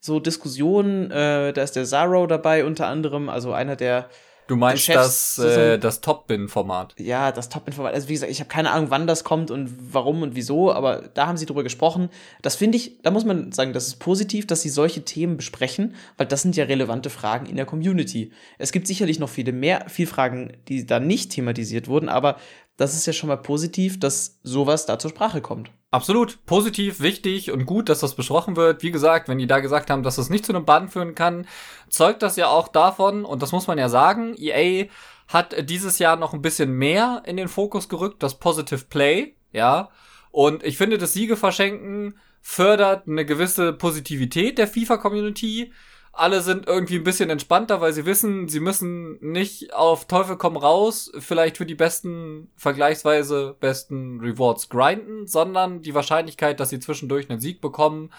[0.00, 4.08] So Diskussionen, äh, da ist der Zaro dabei unter anderem, also einer der
[4.48, 6.94] Du meinst Chefs, das, äh, das Top-Bin-Format?
[6.98, 7.92] Ja, das Top-Bin-Format.
[7.92, 11.10] Also wie gesagt, ich habe keine Ahnung, wann das kommt und warum und wieso, aber
[11.12, 12.08] da haben sie drüber gesprochen.
[12.40, 15.94] Das finde ich, da muss man sagen, das ist positiv, dass sie solche Themen besprechen,
[16.16, 18.32] weil das sind ja relevante Fragen in der Community.
[18.56, 22.38] Es gibt sicherlich noch viele mehr, viel Fragen, die da nicht thematisiert wurden, aber
[22.78, 25.70] das ist ja schon mal positiv, dass sowas da zur Sprache kommt.
[25.90, 26.44] Absolut.
[26.44, 28.82] Positiv, wichtig und gut, dass das besprochen wird.
[28.82, 31.46] Wie gesagt, wenn die da gesagt haben, dass das nicht zu einem Bann führen kann,
[31.88, 34.86] zeugt das ja auch davon, und das muss man ja sagen, EA
[35.28, 39.88] hat dieses Jahr noch ein bisschen mehr in den Fokus gerückt, das Positive Play, ja.
[40.30, 45.72] Und ich finde, das Siege verschenken fördert eine gewisse Positivität der FIFA-Community
[46.18, 50.56] alle sind irgendwie ein bisschen entspannter, weil sie wissen, sie müssen nicht auf Teufel komm
[50.56, 57.30] raus, vielleicht für die besten, vergleichsweise besten Rewards grinden, sondern die Wahrscheinlichkeit, dass sie zwischendurch
[57.30, 58.10] einen Sieg bekommen,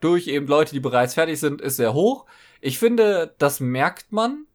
[0.00, 2.26] durch eben Leute, die bereits fertig sind, ist sehr hoch.
[2.60, 4.46] Ich finde, das merkt man.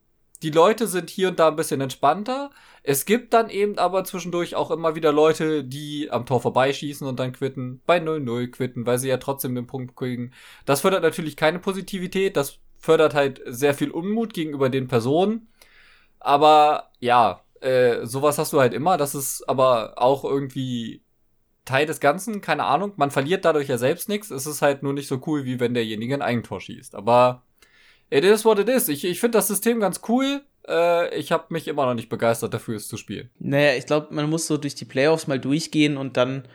[0.42, 2.50] Die Leute sind hier und da ein bisschen entspannter.
[2.84, 7.20] Es gibt dann eben aber zwischendurch auch immer wieder Leute, die am Tor vorbeischießen und
[7.20, 10.32] dann quitten, bei 0-0 quitten, weil sie ja trotzdem den Punkt kriegen.
[10.66, 15.48] Das fördert natürlich keine Positivität, das fördert halt sehr viel Unmut gegenüber den Personen.
[16.20, 18.98] Aber ja, äh, sowas hast du halt immer.
[18.98, 21.04] Das ist aber auch irgendwie
[21.66, 22.42] Teil des Ganzen.
[22.42, 22.94] Keine Ahnung.
[22.96, 24.32] Man verliert dadurch ja selbst nichts.
[24.32, 26.96] Es ist halt nur nicht so cool, wie wenn derjenige ein Eigentor schießt.
[26.96, 27.44] Aber
[28.10, 28.90] it is what it is.
[28.90, 30.42] Ich, ich finde das System ganz cool.
[30.68, 33.30] Äh, ich habe mich immer noch nicht begeistert dafür, es zu spielen.
[33.40, 36.48] Naja, ich glaube, man muss so durch die Playoffs mal durchgehen und dann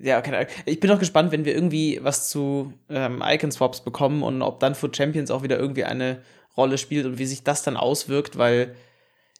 [0.00, 0.50] ja, keine Ahnung.
[0.64, 4.74] Ich bin auch gespannt, wenn wir irgendwie was zu ähm, Icon-Swaps bekommen und ob dann
[4.74, 6.22] Foot Champions auch wieder irgendwie eine
[6.56, 8.74] Rolle spielt und wie sich das dann auswirkt, weil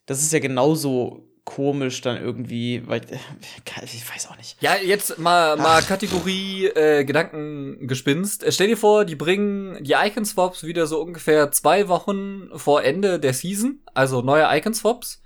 [0.07, 3.03] das ist ja genauso komisch dann irgendwie, weil
[3.83, 4.61] ich weiß auch nicht.
[4.61, 8.43] Ja, jetzt mal, mal Kategorie äh, Gedankengespinst.
[8.43, 13.21] Äh, stell dir vor, die bringen die Icon-Swaps wieder so ungefähr zwei Wochen vor Ende
[13.21, 15.23] der Season, also neue Icon-Swaps.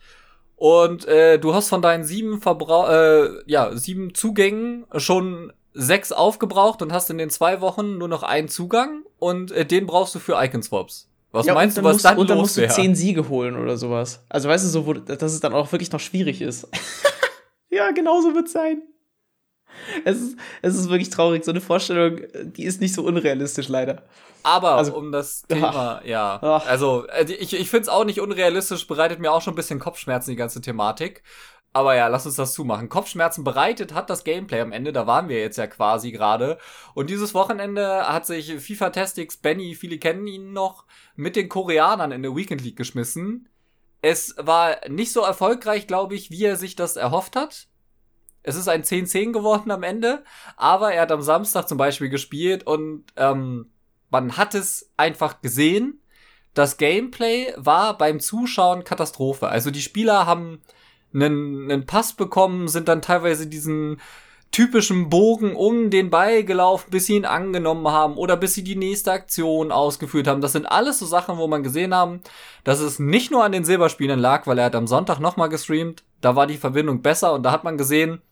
[0.60, 6.82] Und äh, du hast von deinen sieben Verbrau äh, ja, sieben Zugängen schon sechs aufgebraucht
[6.82, 10.18] und hast in den zwei Wochen nur noch einen Zugang und äh, den brauchst du
[10.18, 11.08] für Icon Swaps.
[11.32, 13.78] Was ja, meinst du, was musst, dann Und dann musst du zehn Siege holen oder
[13.78, 14.22] sowas.
[14.28, 16.68] Also weißt du so, wo, dass es dann auch wirklich noch schwierig ist.
[17.70, 18.82] ja, genau so wird's sein.
[20.04, 21.44] Es ist, es ist wirklich traurig.
[21.44, 24.02] So eine Vorstellung, die ist nicht so unrealistisch, leider.
[24.42, 26.38] Aber also, um das Thema, ach, ja.
[26.42, 26.66] Ach.
[26.66, 29.80] Also, äh, ich, ich finde es auch nicht unrealistisch, bereitet mir auch schon ein bisschen
[29.80, 31.22] Kopfschmerzen, die ganze Thematik.
[31.72, 32.88] Aber ja, lass uns das zumachen.
[32.88, 36.58] Kopfschmerzen bereitet hat das Gameplay am Ende, da waren wir jetzt ja quasi gerade.
[36.94, 42.10] Und dieses Wochenende hat sich FIFA Testix Benny, viele kennen ihn noch, mit den Koreanern
[42.10, 43.48] in der Weekend League geschmissen.
[44.02, 47.68] Es war nicht so erfolgreich, glaube ich, wie er sich das erhofft hat.
[48.42, 50.24] Es ist ein 10-10 geworden am Ende,
[50.56, 53.70] aber er hat am Samstag zum Beispiel gespielt und ähm,
[54.10, 56.00] man hat es einfach gesehen.
[56.54, 59.48] Das Gameplay war beim Zuschauen Katastrophe.
[59.48, 60.60] Also die Spieler haben
[61.14, 64.00] einen, einen Pass bekommen, sind dann teilweise diesen
[64.50, 68.74] typischen Bogen um den Ball gelaufen, bis sie ihn angenommen haben oder bis sie die
[68.74, 70.40] nächste Aktion ausgeführt haben.
[70.40, 72.20] Das sind alles so Sachen, wo man gesehen haben,
[72.64, 76.02] dass es nicht nur an den Silberspielern lag, weil er hat am Sonntag nochmal gestreamt,
[76.20, 78.22] da war die Verbindung besser und da hat man gesehen,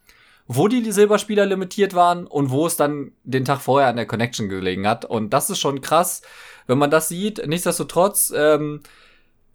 [0.49, 4.49] wo die Silberspieler limitiert waren und wo es dann den Tag vorher an der Connection
[4.49, 5.05] gelegen hat.
[5.05, 6.23] Und das ist schon krass,
[6.67, 7.47] wenn man das sieht.
[7.47, 8.81] Nichtsdestotrotz ähm,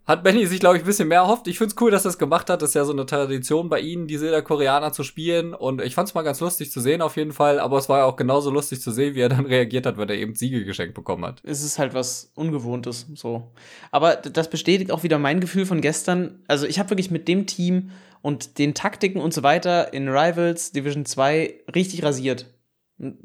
[0.06, 1.48] hat Benny sich, glaube ich, ein bisschen mehr erhofft.
[1.48, 2.60] Ich find's cool, dass er es gemacht hat.
[2.60, 5.54] Das ist ja so eine Tradition bei ihnen, die Silberkoreaner zu spielen.
[5.54, 7.58] Und ich fand's mal ganz lustig zu sehen auf jeden Fall.
[7.58, 10.08] Aber es war ja auch genauso lustig zu sehen, wie er dann reagiert hat, wenn
[10.08, 11.40] er eben Siegel geschenkt bekommen hat.
[11.42, 13.50] Es ist halt was Ungewohntes, so.
[13.90, 16.42] Aber das bestätigt auch wieder mein Gefühl von gestern.
[16.48, 17.90] Also ich habe wirklich mit dem Team
[18.20, 22.46] und den Taktiken und so weiter in Rivals Division 2 richtig rasiert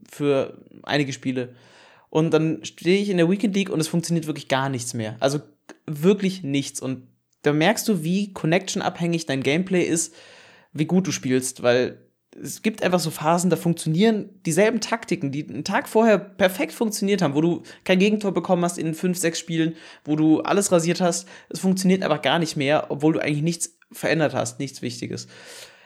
[0.09, 1.55] für einige Spiele.
[2.09, 5.15] Und dann stehe ich in der Weekend League und es funktioniert wirklich gar nichts mehr.
[5.19, 5.39] Also
[5.86, 6.82] wirklich nichts.
[6.82, 7.08] Und
[7.41, 10.13] da merkst du, wie connection-abhängig dein Gameplay ist,
[10.73, 12.10] wie gut du spielst, weil
[12.41, 17.21] es gibt einfach so Phasen, da funktionieren dieselben Taktiken, die einen Tag vorher perfekt funktioniert
[17.21, 21.01] haben, wo du kein Gegentor bekommen hast in fünf, sechs Spielen, wo du alles rasiert
[21.01, 21.27] hast.
[21.49, 25.27] Es funktioniert einfach gar nicht mehr, obwohl du eigentlich nichts verändert hast, nichts Wichtiges.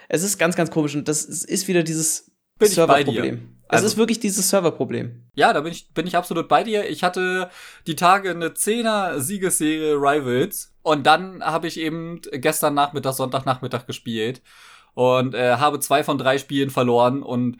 [0.10, 3.56] Es ist ganz, ganz komisch und das ist wieder dieses Serverproblem.
[3.73, 5.23] Also, es ist wirklich dieses Serverproblem.
[5.36, 6.89] Ja, da bin ich, bin ich absolut bei dir.
[6.89, 7.49] Ich hatte
[7.88, 14.41] die Tage eine 10er Siegesserie Rivals und dann habe ich eben gestern Nachmittag, Sonntagnachmittag gespielt
[14.93, 17.57] und äh, habe zwei von drei Spielen verloren und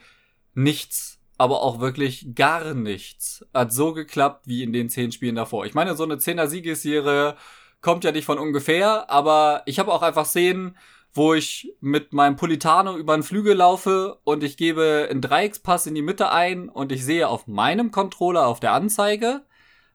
[0.54, 5.66] nichts, aber auch wirklich gar nichts hat so geklappt wie in den zehn Spielen davor.
[5.66, 7.36] Ich meine, so eine 10er Siegesserie
[7.82, 10.78] kommt ja nicht von ungefähr, aber ich habe auch einfach Szenen,
[11.14, 15.96] wo ich mit meinem Politano über einen Flügel laufe und ich gebe einen Dreieckspass in
[15.96, 19.46] die Mitte ein und ich sehe auf meinem Controller auf der Anzeige,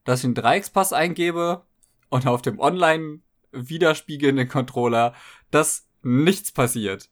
[0.05, 1.63] dass ich einen Dreieckspass eingebe
[2.09, 5.15] und auf dem online widerspiegelnden Controller,
[5.51, 7.11] dass nichts passiert.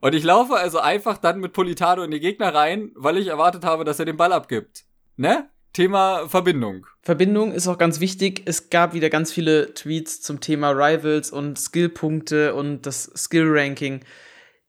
[0.00, 3.64] Und ich laufe also einfach dann mit Politano in die Gegner rein, weil ich erwartet
[3.64, 4.84] habe, dass er den Ball abgibt.
[5.16, 5.50] Ne?
[5.72, 6.86] Thema Verbindung.
[7.00, 8.42] Verbindung ist auch ganz wichtig.
[8.46, 14.00] Es gab wieder ganz viele Tweets zum Thema Rivals und Skillpunkte und das Skill-Ranking.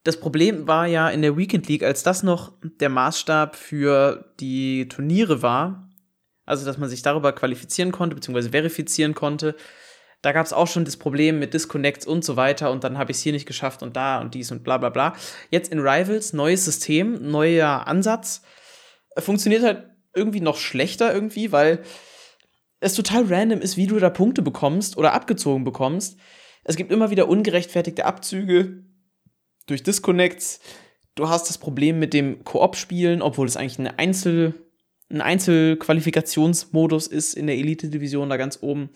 [0.04, 4.88] Das Problem war ja in der Weekend League, als das noch der Maßstab für die
[4.88, 5.90] Turniere war,
[6.46, 9.56] also dass man sich darüber qualifizieren konnte, beziehungsweise verifizieren konnte,
[10.22, 13.12] da gab es auch schon das Problem mit Disconnects und so weiter und dann habe
[13.12, 15.16] ich es hier nicht geschafft und da und dies und bla bla bla.
[15.50, 18.44] Jetzt in Rivals, neues System, neuer Ansatz.
[19.18, 19.84] Funktioniert halt
[20.16, 21.84] irgendwie noch schlechter irgendwie, weil
[22.80, 26.18] es total random ist, wie du da Punkte bekommst oder abgezogen bekommst.
[26.64, 28.84] Es gibt immer wieder ungerechtfertigte Abzüge
[29.68, 30.60] durch Disconnects.
[31.16, 34.56] Du hast das Problem mit dem Koop-Spielen, obwohl es eigentlich eine Einzel,
[35.10, 38.90] ein Einzelqualifikationsmodus ist in der Elite-Division da ganz oben.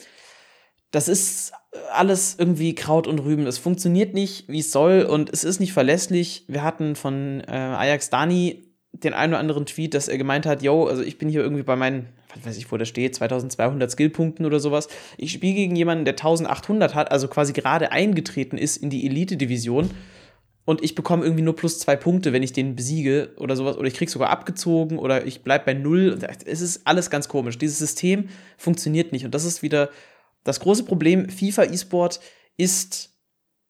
[0.91, 1.51] Das ist
[1.91, 3.45] alles irgendwie Kraut und Rüben.
[3.47, 6.45] Es funktioniert nicht, wie es soll und es ist nicht verlässlich.
[6.47, 8.64] Wir hatten von äh, Ajax Dani
[9.03, 11.63] den einen oder anderen Tweet, dass er gemeint hat, yo, also ich bin hier irgendwie
[11.63, 14.87] bei meinen, was weiß ich, wo der steht, 2200 Skillpunkten oder sowas.
[15.17, 19.91] Ich spiele gegen jemanden, der 1800 hat, also quasi gerade eingetreten ist in die Elite-Division
[20.65, 23.87] und ich bekomme irgendwie nur plus zwei Punkte, wenn ich den besiege oder sowas, oder
[23.87, 26.17] ich krieg sogar abgezogen oder ich bleib bei null.
[26.45, 27.59] Es ist alles ganz komisch.
[27.59, 29.89] Dieses System funktioniert nicht und das ist wieder
[30.43, 31.29] das große Problem.
[31.29, 32.19] FIFA E-Sport
[32.57, 33.11] ist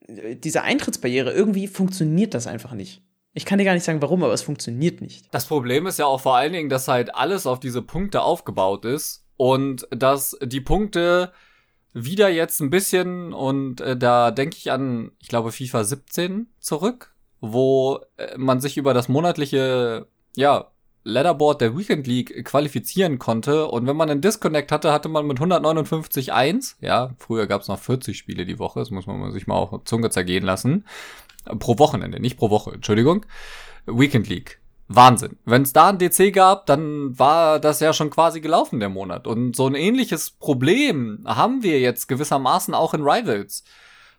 [0.08, 1.34] äh, diese Eintrittsbarriere.
[1.34, 3.05] Irgendwie funktioniert das einfach nicht.
[3.38, 5.26] Ich kann dir gar nicht sagen, warum, aber es funktioniert nicht.
[5.32, 8.86] Das Problem ist ja auch vor allen Dingen, dass halt alles auf diese Punkte aufgebaut
[8.86, 11.34] ist und dass die Punkte
[11.93, 17.13] wieder jetzt ein bisschen und äh, da denke ich an, ich glaube FIFA 17 zurück,
[17.41, 20.71] wo äh, man sich über das monatliche ja
[21.04, 23.67] Leaderboard der Weekend League qualifizieren konnte.
[23.67, 27.80] Und wenn man einen Disconnect hatte, hatte man mit 159.1, ja, früher gab es noch
[27.80, 30.84] 40 Spiele die Woche, das muss man sich mal auf Zunge zergehen lassen,
[31.60, 33.26] Pro Wochenende, nicht pro Woche, Entschuldigung.
[33.86, 34.60] Weekend League.
[34.88, 35.38] Wahnsinn.
[35.46, 39.26] Wenn es da ein DC gab, dann war das ja schon quasi gelaufen, der Monat.
[39.26, 43.64] Und so ein ähnliches Problem haben wir jetzt gewissermaßen auch in Rivals.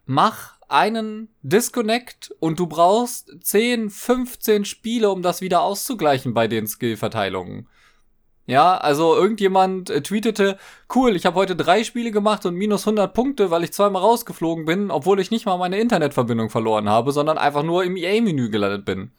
[0.06, 6.66] Mach einen Disconnect und du brauchst 10, 15 Spiele, um das wieder auszugleichen bei den
[6.66, 7.68] Skillverteilungen.
[8.46, 10.56] Ja, also irgendjemand äh, tweetete,
[10.94, 14.64] cool, ich habe heute drei Spiele gemacht und minus 100 Punkte, weil ich zweimal rausgeflogen
[14.64, 18.84] bin, obwohl ich nicht mal meine Internetverbindung verloren habe, sondern einfach nur im EA-Menü gelandet
[18.84, 19.10] bin.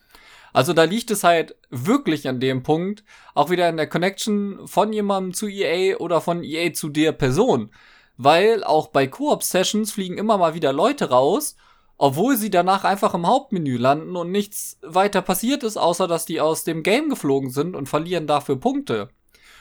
[0.54, 3.04] Also da liegt es halt wirklich an dem Punkt,
[3.36, 7.70] auch wieder in der Connection von jemandem zu EA oder von EA zu der Person.
[8.16, 11.58] Weil auch bei Koop-Sessions fliegen immer mal wieder Leute raus,
[11.98, 16.40] obwohl sie danach einfach im Hauptmenü landen und nichts weiter passiert ist, außer dass die
[16.40, 19.10] aus dem Game geflogen sind und verlieren dafür Punkte.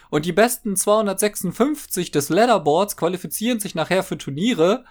[0.09, 4.85] Und die besten 256 des Leaderboards qualifizieren sich nachher für Turniere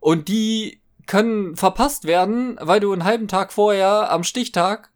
[0.00, 4.90] und die können verpasst werden, weil du einen halben Tag vorher am Stichtag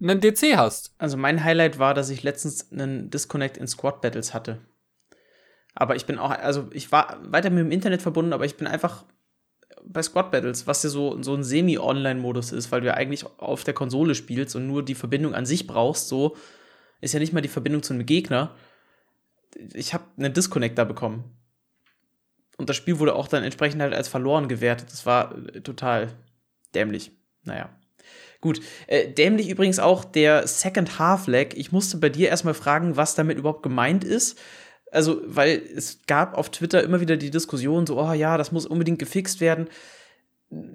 [0.00, 0.94] einen DC hast.
[0.98, 4.60] Also mein Highlight war, dass ich letztens einen Disconnect in Squad Battles hatte.
[5.74, 8.66] Aber ich bin auch, also ich war weiter mit dem Internet verbunden, aber ich bin
[8.66, 9.04] einfach
[9.84, 13.64] bei Squad Battles, was ja so, so ein Semi-Online-Modus ist, weil du ja eigentlich auf
[13.64, 16.36] der Konsole spielst und nur die Verbindung an sich brauchst, so
[17.00, 18.54] ist ja nicht mal die Verbindung zu einem Gegner
[19.74, 21.24] ich habe einen Disconnect da bekommen.
[22.56, 24.90] Und das Spiel wurde auch dann entsprechend halt als verloren gewertet.
[24.90, 26.14] Das war äh, total
[26.74, 27.12] dämlich.
[27.44, 27.70] Naja.
[28.40, 28.60] Gut.
[28.86, 31.54] Äh, dämlich übrigens auch der Second Half Lag.
[31.54, 34.38] Ich musste bei dir erstmal fragen, was damit überhaupt gemeint ist.
[34.90, 38.66] Also, weil es gab auf Twitter immer wieder die Diskussion, so, oh ja, das muss
[38.66, 39.68] unbedingt gefixt werden.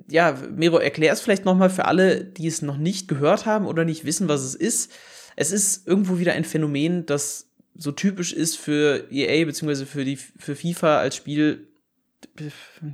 [0.10, 3.86] Ja, Miro, erklär es vielleicht nochmal für alle, die es noch nicht gehört haben oder
[3.86, 4.92] nicht wissen, was es ist.
[5.38, 7.50] Es ist irgendwo wieder ein Phänomen, das
[7.82, 11.67] so typisch ist für EA beziehungsweise für die für FIFA als Spiel,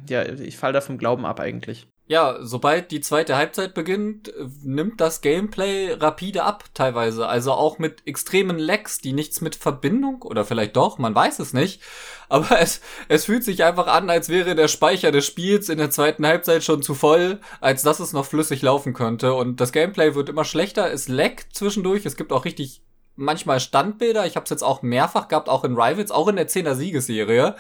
[0.08, 1.88] ja, ich fall da vom Glauben ab eigentlich.
[2.10, 4.32] Ja, sobald die zweite Halbzeit beginnt,
[4.64, 7.28] nimmt das Gameplay rapide ab teilweise.
[7.28, 11.52] Also auch mit extremen Lags, die nichts mit Verbindung oder vielleicht doch, man weiß es
[11.52, 11.82] nicht.
[12.30, 12.80] Aber es,
[13.10, 16.64] es fühlt sich einfach an, als wäre der Speicher des Spiels in der zweiten Halbzeit
[16.64, 19.34] schon zu voll, als dass es noch flüssig laufen könnte.
[19.34, 22.06] Und das Gameplay wird immer schlechter, es laggt zwischendurch.
[22.06, 22.84] Es gibt auch richtig
[23.18, 24.26] manchmal Standbilder.
[24.26, 27.56] Ich habe es jetzt auch mehrfach gehabt, auch in Rivals, auch in der 10er Siegesserie.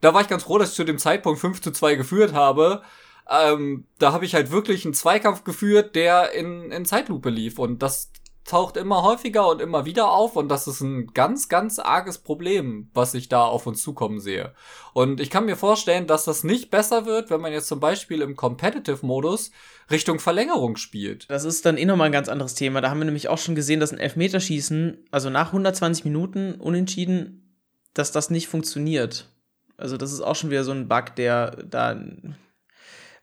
[0.00, 2.82] Da war ich ganz froh, dass ich zu dem Zeitpunkt 5 zu 2 geführt habe.
[3.28, 7.58] Ähm, da habe ich halt wirklich einen Zweikampf geführt, der in, in Zeitlupe lief.
[7.58, 8.10] Und das
[8.48, 12.90] taucht immer häufiger und immer wieder auf und das ist ein ganz, ganz arges Problem,
[12.94, 14.54] was ich da auf uns zukommen sehe.
[14.94, 18.22] Und ich kann mir vorstellen, dass das nicht besser wird, wenn man jetzt zum Beispiel
[18.22, 19.50] im Competitive-Modus
[19.90, 21.30] Richtung Verlängerung spielt.
[21.30, 22.80] Das ist dann eh nochmal ein ganz anderes Thema.
[22.80, 27.60] Da haben wir nämlich auch schon gesehen, dass ein Elfmeterschießen, also nach 120 Minuten unentschieden,
[27.92, 29.28] dass das nicht funktioniert.
[29.76, 32.00] Also das ist auch schon wieder so ein Bug, der da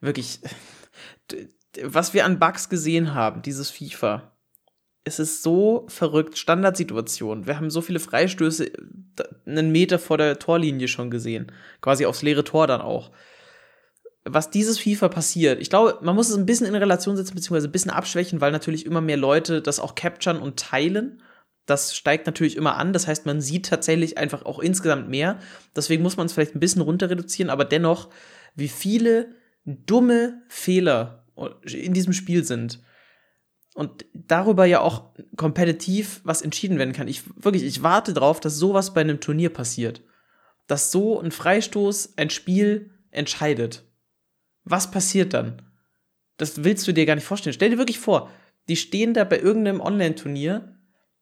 [0.02, 0.40] wirklich,
[1.84, 4.35] was wir an Bugs gesehen haben, dieses FIFA,
[5.06, 6.38] es ist so verrückt.
[6.38, 7.46] Standardsituation.
[7.46, 8.72] Wir haben so viele Freistöße
[9.46, 11.52] einen Meter vor der Torlinie schon gesehen.
[11.80, 13.12] Quasi aufs leere Tor dann auch.
[14.28, 17.68] Was dieses FIFA passiert, ich glaube, man muss es ein bisschen in Relation setzen, beziehungsweise
[17.68, 21.22] ein bisschen abschwächen, weil natürlich immer mehr Leute das auch capturen und teilen.
[21.68, 22.92] Das steigt natürlich immer an.
[22.92, 25.38] Das heißt, man sieht tatsächlich einfach auch insgesamt mehr.
[25.76, 28.10] Deswegen muss man es vielleicht ein bisschen runter reduzieren, aber dennoch,
[28.56, 29.36] wie viele
[29.66, 31.26] dumme Fehler
[31.64, 32.80] in diesem Spiel sind
[33.76, 35.04] und darüber ja auch
[35.36, 37.10] kompetitiv was entschieden werden kann.
[37.10, 40.02] Ich wirklich, ich warte darauf, dass sowas bei einem Turnier passiert.
[40.66, 43.84] Dass so ein Freistoß ein Spiel entscheidet.
[44.64, 45.62] Was passiert dann?
[46.38, 47.54] Das willst du dir gar nicht vorstellen.
[47.54, 48.32] Stell dir wirklich vor,
[48.70, 50.80] die stehen da bei irgendeinem Online-Turnier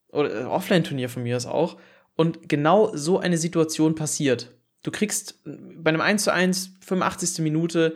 [0.10, 1.80] oder äh, Offline-Turnier von mir aus auch
[2.16, 4.52] und genau so eine Situation passiert.
[4.84, 7.40] Du kriegst bei einem 1 zu 1, 85.
[7.40, 7.96] Minute,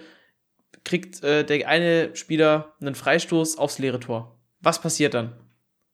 [0.83, 5.33] kriegt äh, der eine Spieler einen Freistoß aufs leere Tor was passiert dann?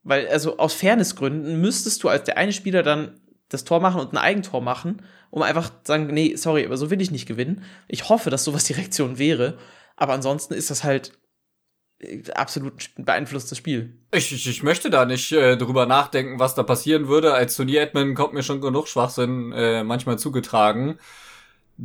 [0.04, 4.14] Weil, also aus Fairnessgründen müsstest du als der eine Spieler dann das Tor machen und
[4.14, 7.64] ein Eigentor machen, um einfach zu sagen, nee, sorry, aber so will ich nicht gewinnen.
[7.88, 9.58] Ich hoffe, dass sowas die Reaktion wäre,
[9.96, 11.14] aber ansonsten ist das halt
[12.00, 14.02] äh, absolut beeinflusstes Spiel.
[14.12, 17.34] Ich, ich, ich möchte da nicht äh, drüber nachdenken, was da passieren würde.
[17.34, 21.00] Als Turnier-Admin kommt mir schon genug Schwachsinn äh, manchmal zugetragen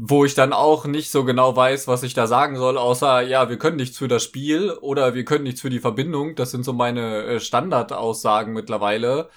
[0.00, 3.48] wo ich dann auch nicht so genau weiß, was ich da sagen soll, außer ja,
[3.48, 6.36] wir können nichts für das Spiel oder wir können nichts für die Verbindung.
[6.36, 9.28] Das sind so meine äh, Standardaussagen mittlerweile,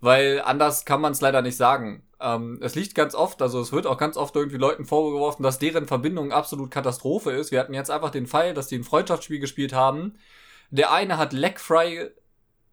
[0.00, 2.02] weil anders kann man es leider nicht sagen.
[2.20, 5.60] Ähm, es liegt ganz oft, also es wird auch ganz oft irgendwie Leuten vorgeworfen, dass
[5.60, 7.52] deren Verbindung absolut Katastrophe ist.
[7.52, 10.18] Wir hatten jetzt einfach den Fall, dass die ein Freundschaftsspiel gespielt haben.
[10.70, 12.10] Der eine hat Legfry,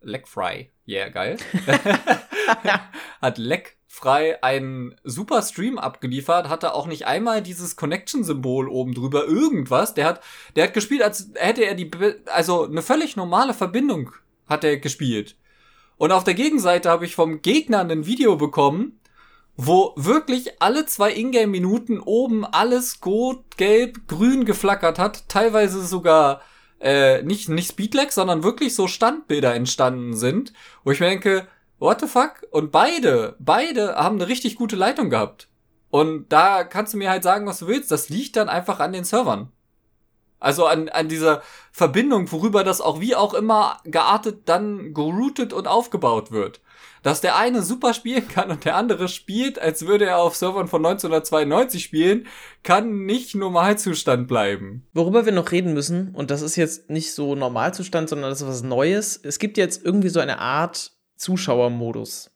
[0.02, 1.38] Legfry, yeah, geil,
[3.22, 9.26] hat Leg frei einen super Stream abgeliefert, hatte auch nicht einmal dieses Connection-Symbol oben drüber,
[9.26, 9.94] irgendwas.
[9.94, 10.22] Der hat,
[10.56, 11.90] der hat gespielt, als hätte er die,
[12.28, 14.12] also eine völlig normale Verbindung
[14.48, 15.36] hat er gespielt.
[15.98, 19.00] Und auf der Gegenseite habe ich vom Gegner ein Video bekommen,
[19.56, 26.42] wo wirklich alle zwei Ingame-Minuten oben alles rot, gelb, grün geflackert hat, teilweise sogar
[26.80, 31.48] äh, nicht, nicht Speedlag, sondern wirklich so Standbilder entstanden sind, wo ich mir denke,
[31.80, 32.44] what the fuck?
[32.52, 35.48] Und beide, beide haben eine richtig gute Leitung gehabt.
[35.90, 37.92] Und da kannst du mir halt sagen, was du willst.
[37.92, 39.52] Das liegt dann einfach an den Servern.
[40.40, 45.68] Also an, an dieser Verbindung, worüber das auch wie auch immer geartet dann geroutet und
[45.68, 46.62] aufgebaut wird.
[47.02, 50.68] Dass der eine super spielen kann und der andere spielt, als würde er auf Servern
[50.68, 52.28] von 1992 spielen,
[52.64, 54.86] kann nicht Normalzustand bleiben.
[54.94, 58.48] Worüber wir noch reden müssen, und das ist jetzt nicht so Normalzustand, sondern das ist
[58.48, 59.20] was Neues.
[59.24, 62.32] Es gibt jetzt irgendwie so eine Art Zuschauermodus.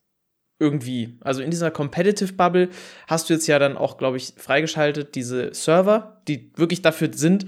[0.60, 1.18] Irgendwie.
[1.22, 2.70] Also in dieser Competitive Bubble
[3.08, 7.48] hast du jetzt ja dann auch, glaube ich, freigeschaltet diese Server, die wirklich dafür sind,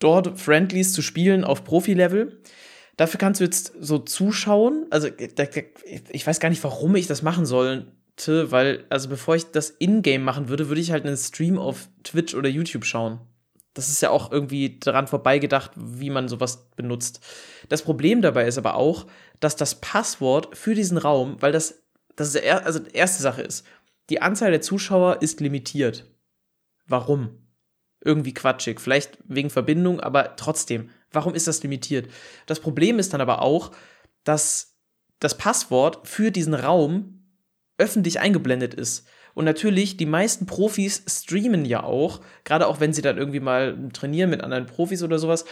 [0.00, 2.42] dort Friendlies zu spielen auf Profi-Level.
[2.96, 4.86] Dafür kannst du jetzt so zuschauen.
[4.90, 9.70] Also ich weiß gar nicht, warum ich das machen sollte, weil, also bevor ich das
[9.70, 13.20] in-game machen würde, würde ich halt einen Stream auf Twitch oder YouTube schauen.
[13.76, 17.20] Das ist ja auch irgendwie daran vorbeigedacht, wie man sowas benutzt.
[17.68, 19.06] Das Problem dabei ist aber auch,
[19.38, 21.82] dass das Passwort für diesen Raum, weil das,
[22.16, 23.66] das ist der, also erste Sache ist,
[24.08, 26.10] die Anzahl der Zuschauer ist limitiert.
[26.86, 27.46] Warum?
[28.00, 28.80] Irgendwie quatschig.
[28.80, 30.88] Vielleicht wegen Verbindung, aber trotzdem.
[31.10, 32.10] Warum ist das limitiert?
[32.46, 33.72] Das Problem ist dann aber auch,
[34.24, 34.78] dass
[35.18, 37.26] das Passwort für diesen Raum
[37.76, 39.06] öffentlich eingeblendet ist.
[39.36, 43.90] Und natürlich, die meisten Profis streamen ja auch, gerade auch wenn sie dann irgendwie mal
[43.92, 45.44] trainieren mit anderen Profis oder sowas.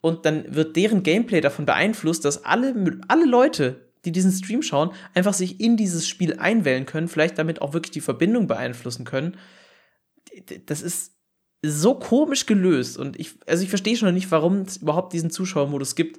[0.00, 2.74] Und dann wird deren Gameplay davon beeinflusst, dass alle,
[3.06, 7.60] alle Leute, die diesen Stream schauen, einfach sich in dieses Spiel einwählen können, vielleicht damit
[7.60, 9.36] auch wirklich die Verbindung beeinflussen können.
[10.64, 11.12] Das ist
[11.60, 15.30] so komisch gelöst und ich, also ich verstehe schon noch nicht, warum es überhaupt diesen
[15.30, 16.18] Zuschauermodus gibt.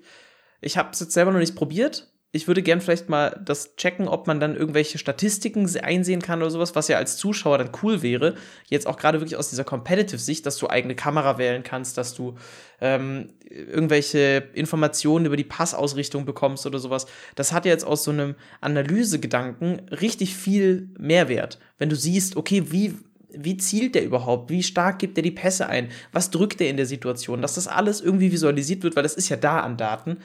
[0.61, 4.07] Ich habe es jetzt selber noch nicht probiert, ich würde gern vielleicht mal das checken,
[4.07, 8.03] ob man dann irgendwelche Statistiken einsehen kann oder sowas, was ja als Zuschauer dann cool
[8.03, 8.35] wäre.
[8.67, 12.35] Jetzt auch gerade wirklich aus dieser Competitive-Sicht, dass du eigene Kamera wählen kannst, dass du
[12.81, 17.07] ähm, irgendwelche Informationen über die Passausrichtung bekommst oder sowas.
[17.33, 21.57] Das hat ja jetzt aus so einem Analysegedanken richtig viel Mehrwert.
[21.79, 22.93] Wenn du siehst, okay, wie,
[23.31, 24.51] wie zielt der überhaupt?
[24.51, 25.89] Wie stark gibt er die Pässe ein?
[26.11, 27.41] Was drückt er in der Situation?
[27.41, 30.17] Dass das alles irgendwie visualisiert wird, weil das ist ja da an Daten.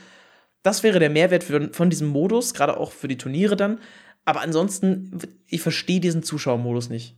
[0.65, 3.79] Das wäre der Mehrwert für, von diesem Modus, gerade auch für die Turniere dann.
[4.25, 7.15] Aber ansonsten, ich verstehe diesen Zuschauermodus nicht.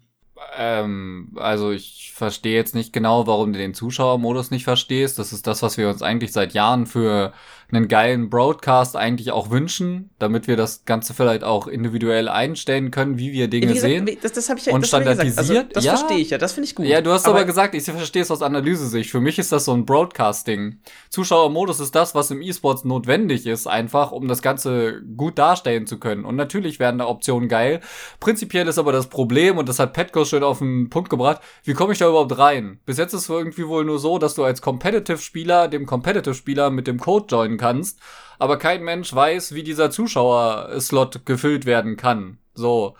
[0.59, 5.18] Ähm, also ich verstehe jetzt nicht genau, warum du den Zuschauermodus nicht verstehst.
[5.18, 7.32] Das ist das, was wir uns eigentlich seit Jahren für
[7.71, 13.19] einen geilen Broadcast eigentlich auch wünschen, damit wir das Ganze vielleicht auch individuell einstellen können,
[13.19, 14.19] wie wir Dinge Wie gesagt, sehen.
[14.23, 15.03] Das, das habe ich ja Und gesagt.
[15.05, 15.39] standardisiert?
[15.39, 15.97] Also, das Ja.
[15.97, 16.87] verstehe ich ja, das finde ich gut.
[16.87, 19.11] Ja, du hast aber, gesagt, ich verstehe es aus Analysesicht.
[19.11, 20.79] Für mich ist das so ein Broadcasting.
[21.11, 25.99] Zuschauermodus ist das, was im E-Sports notwendig ist, einfach, um das Ganze gut darstellen zu
[25.99, 26.25] können.
[26.25, 27.81] Und natürlich werden da Optionen geil.
[28.21, 31.75] Prinzipiell ist aber das Problem, und das hat Petko schön auf den Punkt gebracht, wie
[31.75, 32.79] komme ich da überhaupt rein?
[32.87, 36.87] Bis jetzt ist es irgendwie wohl nur so, dass du als Competitive-Spieler dem Competitive-Spieler mit
[36.87, 38.01] dem Code joinen kannst,
[38.39, 42.39] aber kein Mensch weiß, wie dieser Zuschauer-Slot gefüllt werden kann.
[42.55, 42.97] So.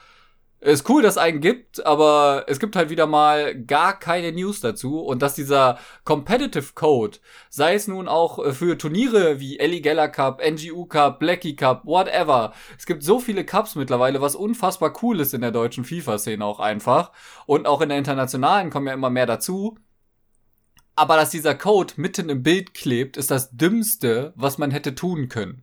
[0.59, 4.61] Ist cool, dass es einen gibt, aber es gibt halt wieder mal gar keine News
[4.61, 7.19] dazu und dass dieser Competitive Code,
[7.51, 12.55] sei es nun auch für Turniere wie Ellie Geller Cup, NGU Cup, Blackie Cup, whatever.
[12.79, 16.59] Es gibt so viele Cups mittlerweile, was unfassbar cool ist in der deutschen FIFA-Szene auch
[16.59, 17.13] einfach.
[17.45, 19.77] Und auch in der internationalen kommen ja immer mehr dazu.
[20.97, 25.29] Aber dass dieser Code mitten im Bild klebt, ist das Dümmste, was man hätte tun
[25.29, 25.63] können.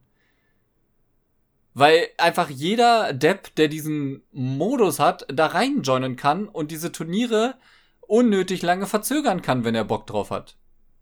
[1.73, 7.55] Weil einfach jeder Depp, der diesen Modus hat, da reinjoinen kann und diese Turniere
[8.01, 10.55] unnötig lange verzögern kann, wenn er Bock drauf hat.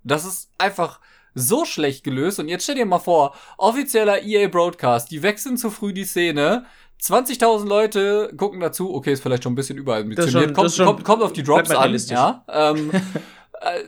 [0.03, 1.01] Das ist einfach
[1.33, 2.39] so schlecht gelöst.
[2.39, 6.65] Und jetzt stell dir mal vor, offizieller EA Broadcast, die wechseln zu früh die Szene.
[7.01, 8.93] 20.000 Leute gucken dazu.
[8.93, 10.31] Okay, ist vielleicht schon ein bisschen überambitioniert.
[10.31, 11.91] schon- das kommt, schon- kommt, kommt auf die Drops an.
[12.15, 12.91] Ja, ähm,
[13.61, 13.83] äh,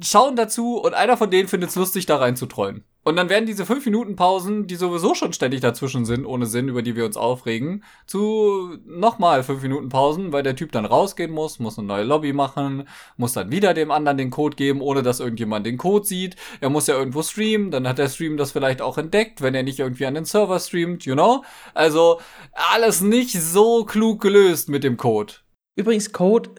[0.00, 2.84] schauen dazu und einer von denen findet es lustig, da reinzutreuen.
[3.04, 6.68] Und dann werden diese 5 Minuten Pausen, die sowieso schon ständig dazwischen sind, ohne Sinn,
[6.68, 11.32] über die wir uns aufregen, zu nochmal 5 Minuten Pausen, weil der Typ dann rausgehen
[11.32, 15.02] muss, muss eine neue Lobby machen, muss dann wieder dem anderen den Code geben, ohne
[15.02, 16.36] dass irgendjemand den Code sieht.
[16.60, 19.64] Er muss ja irgendwo streamen, dann hat der Stream das vielleicht auch entdeckt, wenn er
[19.64, 21.44] nicht irgendwie an den Server streamt, you know?
[21.74, 22.20] Also
[22.52, 25.34] alles nicht so klug gelöst mit dem Code.
[25.74, 26.50] Übrigens, Code,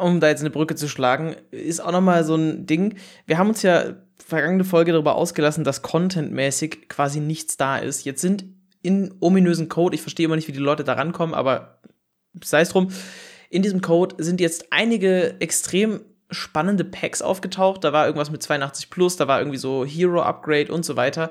[0.00, 2.96] um da jetzt eine Brücke zu schlagen, ist auch nochmal so ein Ding.
[3.26, 8.04] Wir haben uns ja vergangene Folge darüber ausgelassen, dass contentmäßig quasi nichts da ist.
[8.04, 8.44] Jetzt sind
[8.82, 11.80] in ominösen Code, ich verstehe immer nicht, wie die Leute da rankommen, aber
[12.42, 12.90] sei es drum,
[13.50, 16.00] in diesem Code sind jetzt einige extrem
[16.30, 17.82] spannende Packs aufgetaucht.
[17.82, 21.30] Da war irgendwas mit 82 plus, da war irgendwie so Hero Upgrade und so weiter.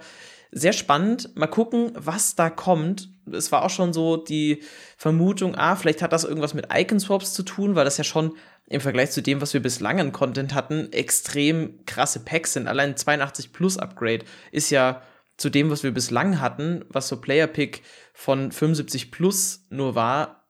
[0.51, 1.35] Sehr spannend.
[1.37, 3.09] Mal gucken, was da kommt.
[3.33, 4.63] Es war auch schon so die
[4.97, 8.35] Vermutung, ah, vielleicht hat das irgendwas mit Icon Swaps zu tun, weil das ja schon
[8.67, 12.67] im Vergleich zu dem, was wir bislang an Content hatten, extrem krasse Packs sind.
[12.67, 15.01] Allein 82 plus Upgrade ist ja
[15.37, 17.81] zu dem, was wir bislang hatten, was so Player Pick
[18.13, 20.45] von 75 plus nur war,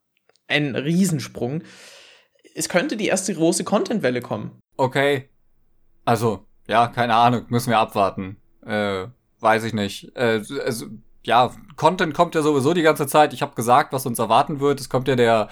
[0.48, 1.64] ein Riesensprung.
[2.56, 4.60] Es könnte die erste große Content-Welle kommen.
[4.76, 5.30] Okay.
[6.06, 8.38] Also, ja, keine Ahnung, müssen wir abwarten.
[8.66, 9.08] Äh,
[9.40, 10.12] weiß ich nicht.
[10.16, 10.88] Äh, also,
[11.24, 13.34] ja, Content kommt ja sowieso die ganze Zeit.
[13.34, 14.80] Ich habe gesagt, was uns erwarten wird.
[14.80, 15.50] Es kommt ja der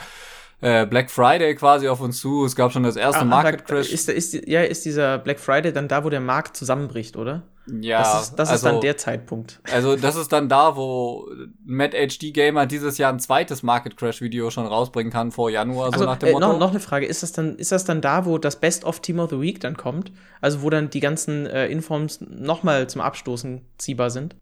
[0.62, 2.46] äh, Black Friday quasi auf uns zu.
[2.46, 3.92] Es gab schon das erste Ah, Market Crash.
[3.92, 7.44] Ist, ist, ja, ist dieser Black Friday dann da, wo der Markt zusammenbricht, oder?
[7.82, 9.60] ja, das ist, das ist also, dann der Zeitpunkt.
[9.72, 11.28] Also, das ist dann da, wo
[11.66, 15.88] Matt HD Gamer dieses Jahr ein zweites Market Crash Video schon rausbringen kann vor Januar,
[15.88, 16.48] so Also, nach dem äh, Motto.
[16.48, 19.02] noch, noch eine Frage, ist das, dann, ist das dann da, wo das Best of
[19.02, 20.12] Team of the Week dann kommt?
[20.40, 24.36] Also, wo dann die ganzen äh, Informs nochmal zum Abstoßen ziehbar sind?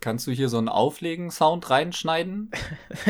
[0.00, 2.50] Kannst du hier so einen Auflegen-Sound reinschneiden?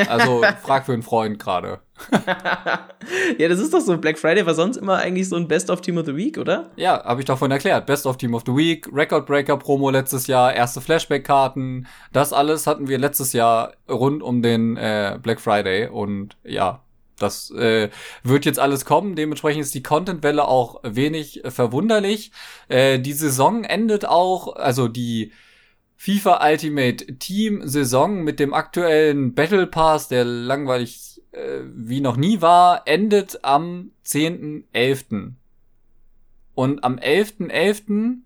[0.08, 1.80] Also, frag für einen Freund gerade.
[3.38, 3.96] ja, das ist doch so.
[3.98, 6.70] Black Friday war sonst immer eigentlich so ein Best of Team of the Week, oder?
[6.76, 7.86] Ja, habe ich doch vorhin erklärt.
[7.86, 11.86] Best of Team of the Week, Record Breaker Promo letztes Jahr, erste Flashback-Karten.
[12.12, 15.88] Das alles hatten wir letztes Jahr rund um den äh, Black Friday.
[15.88, 16.82] Und ja,
[17.18, 17.90] das äh,
[18.22, 19.16] wird jetzt alles kommen.
[19.16, 22.30] Dementsprechend ist die Content-Welle auch wenig verwunderlich.
[22.68, 25.32] Äh, die Saison endet auch, also die
[26.00, 32.40] FIFA Ultimate Team Saison mit dem aktuellen Battle Pass, der langweilig äh, wie noch nie
[32.40, 35.32] war, endet am 10.11.
[36.54, 38.18] Und am 11.11.,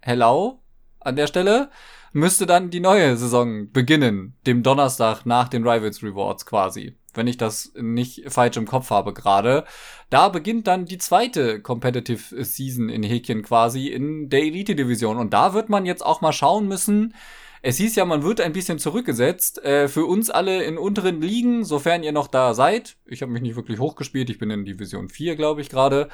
[0.00, 0.62] hello,
[0.98, 1.70] an der Stelle,
[2.14, 6.96] müsste dann die neue Saison beginnen, dem Donnerstag nach den Rivals Rewards quasi.
[7.16, 9.64] Wenn ich das nicht falsch im Kopf habe gerade.
[10.10, 15.18] Da beginnt dann die zweite Competitive Season in Häkchen quasi in der Elite Division.
[15.18, 17.14] Und da wird man jetzt auch mal schauen müssen,
[17.62, 19.62] Es hieß ja, man wird ein bisschen zurückgesetzt.
[19.62, 22.96] Äh, für uns alle in unteren Ligen, sofern ihr noch da seid.
[23.06, 24.30] Ich habe mich nicht wirklich hochgespielt.
[24.30, 26.08] Ich bin in Division 4, glaube ich, gerade.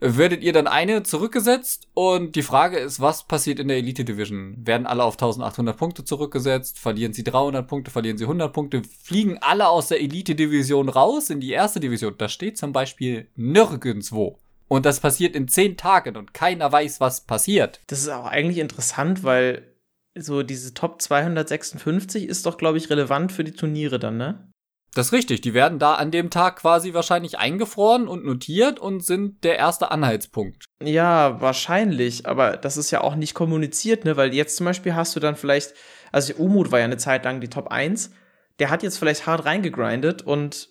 [0.00, 1.88] Werdet ihr dann eine zurückgesetzt?
[1.94, 4.54] Und die Frage ist, was passiert in der Elite Division?
[4.64, 6.78] Werden alle auf 1800 Punkte zurückgesetzt?
[6.78, 7.90] Verlieren sie 300 Punkte?
[7.90, 8.82] Verlieren sie 100 Punkte?
[8.84, 12.14] Fliegen alle aus der Elite Division raus in die erste Division?
[12.16, 14.38] Da steht zum Beispiel nirgendwo.
[14.68, 17.80] Und das passiert in 10 Tagen und keiner weiß, was passiert.
[17.88, 19.74] Das ist auch eigentlich interessant, weil
[20.14, 24.52] so diese Top 256 ist doch, glaube ich, relevant für die Turniere dann, ne?
[24.94, 25.42] Das ist richtig.
[25.42, 29.90] Die werden da an dem Tag quasi wahrscheinlich eingefroren und notiert und sind der erste
[29.90, 30.64] Anhaltspunkt.
[30.82, 32.26] Ja, wahrscheinlich.
[32.26, 34.16] Aber das ist ja auch nicht kommuniziert, ne?
[34.16, 35.74] Weil jetzt zum Beispiel hast du dann vielleicht,
[36.10, 38.10] also Umut war ja eine Zeit lang die Top 1.
[38.58, 40.70] Der hat jetzt vielleicht hart reingegrindet und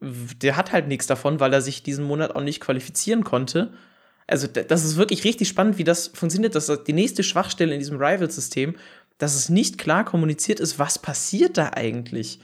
[0.00, 3.72] der hat halt nichts davon, weil er sich diesen Monat auch nicht qualifizieren konnte.
[4.26, 6.54] Also, das ist wirklich richtig spannend, wie das funktioniert.
[6.54, 8.76] Das ist die nächste Schwachstelle in diesem Rival-System,
[9.16, 12.40] dass es nicht klar kommuniziert ist, was passiert da eigentlich,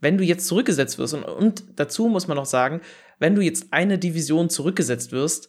[0.00, 1.14] wenn du jetzt zurückgesetzt wirst.
[1.14, 2.80] Und, und dazu muss man noch sagen,
[3.18, 5.48] wenn du jetzt eine Division zurückgesetzt wirst,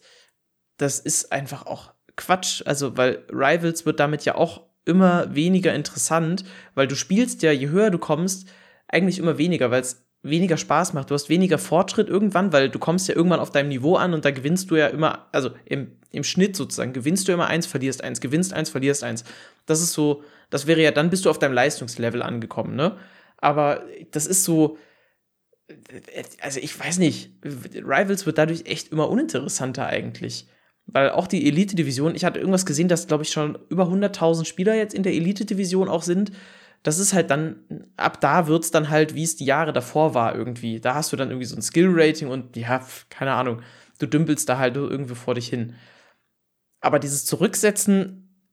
[0.76, 2.62] das ist einfach auch Quatsch.
[2.66, 6.44] Also, weil Rivals wird damit ja auch immer weniger interessant,
[6.74, 8.48] weil du spielst ja, je höher du kommst,
[8.88, 11.10] eigentlich immer weniger, weil es weniger Spaß macht.
[11.10, 14.24] Du hast weniger Fortschritt irgendwann, weil du kommst ja irgendwann auf deinem Niveau an und
[14.24, 18.04] da gewinnst du ja immer, also im, im Schnitt sozusagen, gewinnst du immer eins, verlierst
[18.04, 19.24] eins, gewinnst eins, verlierst eins.
[19.66, 22.96] Das ist so, das wäre ja, dann bist du auf deinem Leistungslevel angekommen, ne?
[23.40, 24.76] Aber das ist so,
[26.42, 30.46] also ich weiß nicht, Rivals wird dadurch echt immer uninteressanter eigentlich.
[30.86, 34.74] Weil auch die Elite-Division, ich hatte irgendwas gesehen, dass, glaube ich, schon über 100.000 Spieler
[34.74, 36.32] jetzt in der Elite-Division auch sind
[36.82, 40.14] das ist halt dann, ab da wird es dann halt, wie es die Jahre davor
[40.14, 40.80] war irgendwie.
[40.80, 43.62] Da hast du dann irgendwie so ein Skill-Rating und ja, keine Ahnung,
[43.98, 45.74] du dümpelst da halt irgendwie vor dich hin.
[46.80, 48.48] Aber dieses Zurücksetzen,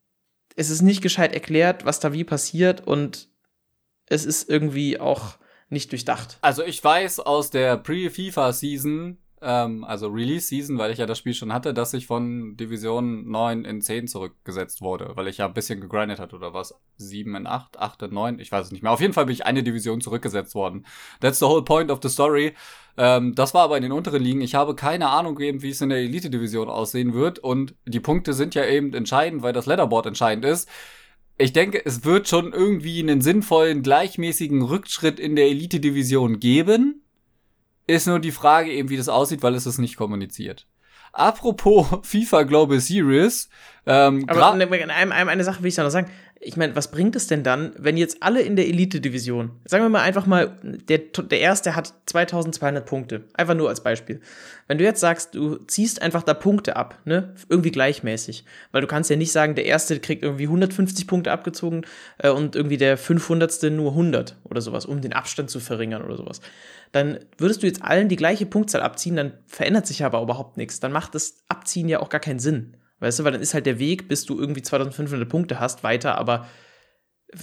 [0.56, 3.30] es ist nicht gescheit erklärt, was da wie passiert und
[4.10, 5.38] es ist irgendwie auch
[5.70, 6.38] nicht durchdacht.
[6.42, 11.54] Also ich weiß aus der Pre-FIFA-Season, ähm, also Release-Season, weil ich ja das Spiel schon
[11.54, 15.82] hatte, dass ich von Division 9 in 10 zurückgesetzt wurde, weil ich ja ein bisschen
[15.82, 18.92] gegrindet hatte oder was, 7 in 8, 8 in 9, ich weiß es nicht mehr.
[18.92, 20.86] Auf jeden Fall bin ich eine Division zurückgesetzt worden.
[21.20, 22.54] That's the whole point of the story.
[22.98, 24.42] Ähm, das war aber in den unteren Ligen.
[24.42, 28.34] Ich habe keine Ahnung eben, wie es in der Elite-Division aussehen wird und die Punkte
[28.34, 30.70] sind ja eben entscheidend, weil das Leaderboard entscheidend ist
[31.38, 37.04] ich denke, es wird schon irgendwie einen sinnvollen, gleichmäßigen Rückschritt in der Elite-Division geben.
[37.86, 40.68] Ist nur die Frage eben, wie das aussieht, weil es es nicht kommuniziert.
[41.14, 43.50] Apropos FIFA Global Series.
[43.86, 47.28] Ähm, Aber eine, eine, eine Sache will ich noch sagen ich meine, was bringt es
[47.28, 51.40] denn dann, wenn jetzt alle in der Elite-Division, sagen wir mal einfach mal, der, der
[51.40, 54.22] erste hat 2200 Punkte, einfach nur als Beispiel.
[54.68, 58.88] Wenn du jetzt sagst, du ziehst einfach da Punkte ab, ne, irgendwie gleichmäßig, weil du
[58.88, 61.86] kannst ja nicht sagen, der erste kriegt irgendwie 150 Punkte abgezogen
[62.20, 63.64] äh, und irgendwie der 500.
[63.72, 66.42] nur 100 oder sowas, um den Abstand zu verringern oder sowas.
[66.92, 70.80] Dann würdest du jetzt allen die gleiche Punktzahl abziehen, dann verändert sich aber überhaupt nichts.
[70.80, 72.78] Dann macht das Abziehen ja auch gar keinen Sinn.
[73.00, 76.18] Weißt du, weil dann ist halt der Weg, bis du irgendwie 2500 Punkte hast, weiter,
[76.18, 76.48] aber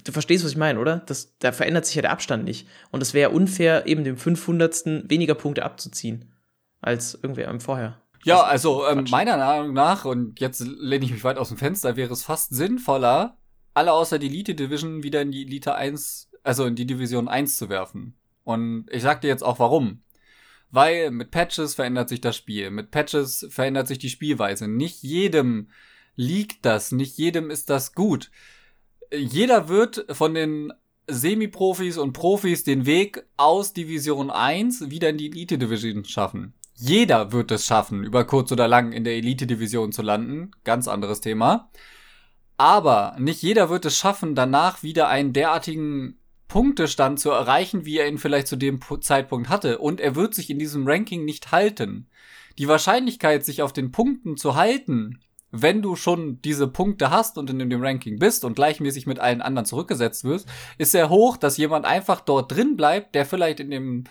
[0.05, 0.99] du verstehst, was ich meine, oder?
[1.07, 2.67] Das, da verändert sich ja der Abstand nicht.
[2.91, 5.09] Und es wäre unfair, eben dem 500.
[5.09, 6.33] weniger Punkte abzuziehen,
[6.81, 8.01] als irgendwie im Vorher.
[8.25, 11.97] Ja, also ähm, meiner Meinung nach, und jetzt lehne ich mich weit aus dem Fenster,
[11.97, 13.37] wäre es fast sinnvoller,
[13.75, 17.57] alle außer die Elite Division wieder in die Elite 1, also in die Division 1
[17.57, 18.17] zu werfen.
[18.43, 20.04] Und ich sag dir jetzt auch warum.
[20.75, 22.69] Weil mit Patches verändert sich das Spiel.
[22.73, 24.67] Mit Patches verändert sich die Spielweise.
[24.67, 25.69] Nicht jedem
[26.17, 26.91] liegt das.
[26.91, 28.33] Nicht jedem ist das gut.
[29.13, 30.73] Jeder wird von den
[31.07, 36.55] Semi-Profis und Profis den Weg aus Division 1 wieder in die Elite Division schaffen.
[36.75, 40.51] Jeder wird es schaffen, über kurz oder lang in der Elite Division zu landen.
[40.65, 41.71] Ganz anderes Thema.
[42.57, 46.19] Aber nicht jeder wird es schaffen, danach wieder einen derartigen
[46.49, 49.79] Punktestand zu erreichen, wie er ihn vielleicht zu dem Zeitpunkt hatte.
[49.79, 52.09] Und er wird sich in diesem Ranking nicht halten.
[52.59, 55.21] Die Wahrscheinlichkeit, sich auf den Punkten zu halten,
[55.57, 59.41] wenn du schon diese Punkte hast und in dem Ranking bist und gleichmäßig mit allen
[59.41, 63.71] anderen zurückgesetzt wirst, ist sehr hoch, dass jemand einfach dort drin bleibt, der vielleicht in
[63.71, 64.05] dem,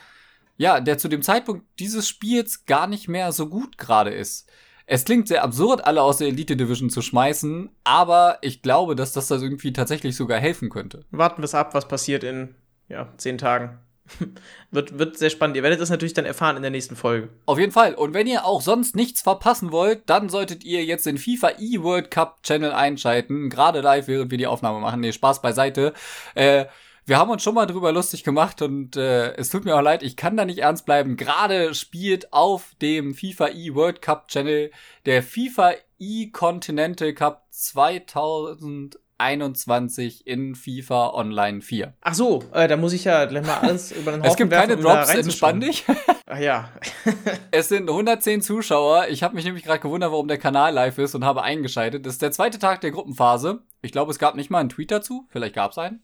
[0.55, 4.49] ja, der zu dem Zeitpunkt dieses Spiels gar nicht mehr so gut gerade ist.
[4.85, 9.13] Es klingt sehr absurd, alle aus der Elite Division zu schmeißen, aber ich glaube, dass
[9.13, 11.05] das da irgendwie tatsächlich sogar helfen könnte.
[11.11, 12.55] Warten wir es ab, was passiert in
[12.89, 13.79] ja, zehn Tagen.
[14.71, 15.55] wird, wird sehr spannend.
[15.55, 17.29] Ihr werdet das natürlich dann erfahren in der nächsten Folge.
[17.45, 17.93] Auf jeden Fall.
[17.93, 22.11] Und wenn ihr auch sonst nichts verpassen wollt, dann solltet ihr jetzt den FIFA E-World
[22.11, 23.49] Cup Channel einschalten.
[23.49, 24.99] Gerade live, während wir die Aufnahme machen.
[24.99, 25.93] Nee, Spaß beiseite.
[26.35, 26.65] Äh,
[27.05, 30.03] wir haben uns schon mal drüber lustig gemacht und äh, es tut mir auch leid,
[30.03, 31.17] ich kann da nicht ernst bleiben.
[31.17, 34.71] Gerade spielt auf dem FIFA E World Cup Channel
[35.05, 41.93] der FIFA E Continental Cup 2000 21 in FIFA Online 4.
[42.01, 44.51] Ach so, äh, da muss ich ja gleich mal alles über den Haufen Es gibt
[44.51, 45.85] werfen, keine um Drops, entspann dich.
[46.25, 46.71] Ach ja.
[47.51, 49.07] Es sind 110 Zuschauer.
[49.09, 52.05] Ich habe mich nämlich gerade gewundert, warum der Kanal live ist und habe eingeschaltet.
[52.05, 53.61] Das ist der zweite Tag der Gruppenphase.
[53.81, 55.27] Ich glaube, es gab nicht mal einen Tweet dazu.
[55.29, 56.01] Vielleicht gab es einen.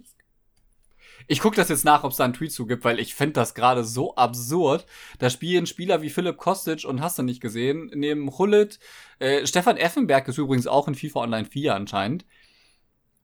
[1.31, 3.33] Ich gucke das jetzt nach, ob es da einen Tweet zu gibt, weil ich finde
[3.33, 4.87] das gerade so absurd.
[5.19, 8.79] Da spielen Spieler wie Philipp Kostic und hast du nicht gesehen, neben Hullet.
[9.19, 12.25] Äh, Stefan Effenberg ist übrigens auch in FIFA Online 4 anscheinend.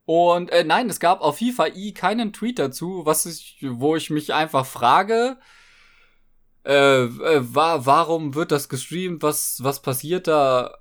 [0.05, 4.11] Und äh, nein, es gab auf FIFA i keinen Tweet dazu, was ich, wo ich
[4.11, 5.37] mich einfach frage,
[6.63, 9.23] äh, äh, wa warum wird das gestreamt?
[9.23, 10.77] Was, was passiert da?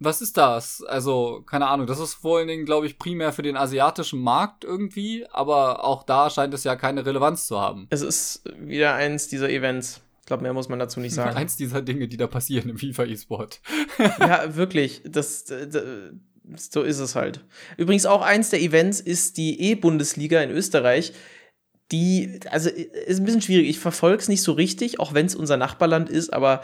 [0.00, 0.82] Was ist das?
[0.82, 1.86] Also, keine Ahnung.
[1.86, 6.04] Das ist vor allen Dingen, glaube ich, primär für den asiatischen Markt irgendwie, aber auch
[6.04, 7.88] da scheint es ja keine Relevanz zu haben.
[7.90, 10.00] Es ist wieder eins dieser Events.
[10.20, 11.36] Ich glaube, mehr muss man dazu nicht sagen.
[11.36, 13.62] Eins dieser Dinge, die da passieren im FIFA E-Sport.
[14.20, 15.00] ja, wirklich.
[15.06, 15.82] Das, das,
[16.70, 17.44] so ist es halt.
[17.78, 21.14] Übrigens auch eins der Events ist die E-Bundesliga in Österreich.
[21.90, 23.70] Die, also ist ein bisschen schwierig.
[23.70, 26.62] Ich verfolge es nicht so richtig, auch wenn es unser Nachbarland ist, aber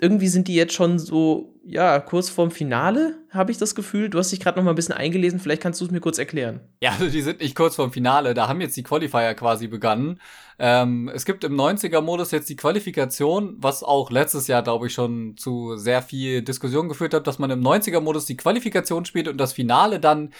[0.00, 4.10] irgendwie sind die jetzt schon so, ja, kurz vorm Finale, habe ich das Gefühl.
[4.10, 6.18] Du hast dich gerade noch mal ein bisschen eingelesen, vielleicht kannst du es mir kurz
[6.18, 6.60] erklären.
[6.82, 10.20] Ja, also die sind nicht kurz vorm Finale, da haben jetzt die Qualifier quasi begonnen.
[10.58, 15.36] Ähm, es gibt im 90er-Modus jetzt die Qualifikation, was auch letztes Jahr, glaube ich, schon
[15.36, 19.52] zu sehr viel Diskussion geführt hat, dass man im 90er-Modus die Qualifikation spielt und das
[19.52, 20.34] Finale dann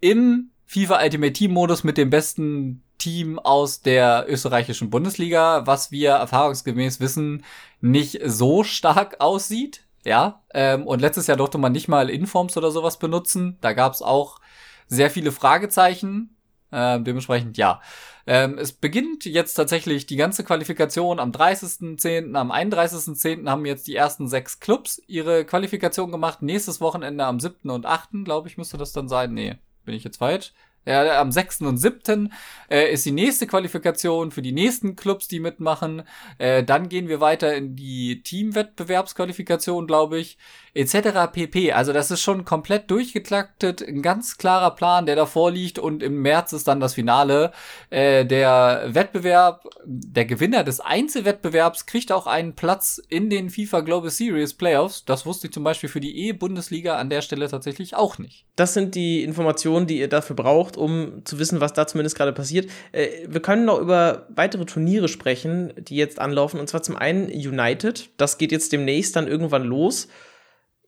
[0.00, 6.10] im FIFA Ultimate Team Modus mit dem besten Team aus der österreichischen Bundesliga, was wir
[6.10, 7.44] erfahrungsgemäß wissen,
[7.80, 9.82] nicht so stark aussieht.
[10.04, 13.58] Ja, ähm, und letztes Jahr durfte man nicht mal Informs oder sowas benutzen.
[13.60, 14.40] Da gab es auch
[14.86, 16.36] sehr viele Fragezeichen.
[16.70, 17.80] Ähm, dementsprechend ja.
[18.24, 23.48] Ähm, es beginnt jetzt tatsächlich die ganze Qualifikation am 30.10., am 31.10.
[23.48, 26.40] haben jetzt die ersten sechs Clubs ihre Qualifikation gemacht.
[26.40, 27.68] Nächstes Wochenende am 7.
[27.68, 28.24] und 8.
[28.24, 29.34] glaube ich, müsste das dann sein.
[29.34, 30.52] Nee, bin ich jetzt falsch?
[30.84, 31.62] Ja, am 6.
[31.62, 32.32] und 7.
[32.68, 36.02] Äh, ist die nächste Qualifikation für die nächsten Clubs, die mitmachen.
[36.38, 40.38] Äh, dann gehen wir weiter in die Teamwettbewerbsqualifikation, glaube ich,
[40.74, 41.30] etc.
[41.32, 41.72] pp.
[41.72, 46.22] Also das ist schon komplett durchgetaktet, ein ganz klarer Plan, der davor liegt und im
[46.22, 47.52] März ist dann das Finale.
[47.90, 54.10] Äh, der Wettbewerb, der Gewinner des Einzelwettbewerbs kriegt auch einen Platz in den FIFA Global
[54.10, 55.04] Series Playoffs.
[55.04, 58.46] Das wusste ich zum Beispiel für die E-Bundesliga an der Stelle tatsächlich auch nicht.
[58.56, 62.32] Das sind die Informationen, die ihr dafür braucht, um zu wissen, was da zumindest gerade
[62.32, 62.70] passiert.
[62.92, 66.60] Äh, wir können noch über weitere Turniere sprechen, die jetzt anlaufen.
[66.60, 68.10] Und zwar zum einen United.
[68.16, 70.08] Das geht jetzt demnächst dann irgendwann los.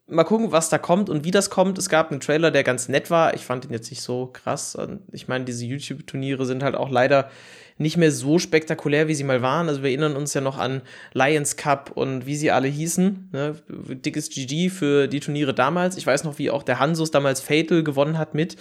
[0.07, 1.79] Mal gucken, was da kommt und wie das kommt.
[1.79, 3.35] Es gab einen Trailer, der ganz nett war.
[3.35, 4.77] Ich fand ihn jetzt nicht so krass.
[5.13, 7.31] Ich meine, diese YouTube-Turniere sind halt auch leider
[7.77, 9.69] nicht mehr so spektakulär, wie sie mal waren.
[9.69, 10.83] Also wir erinnern uns ja noch an
[11.13, 13.31] Lions Cup und wie sie alle hießen.
[13.33, 13.57] Ne?
[13.69, 15.97] Dickes GG für die Turniere damals.
[15.97, 18.57] Ich weiß noch, wie auch der Hansus damals Fatal gewonnen hat mit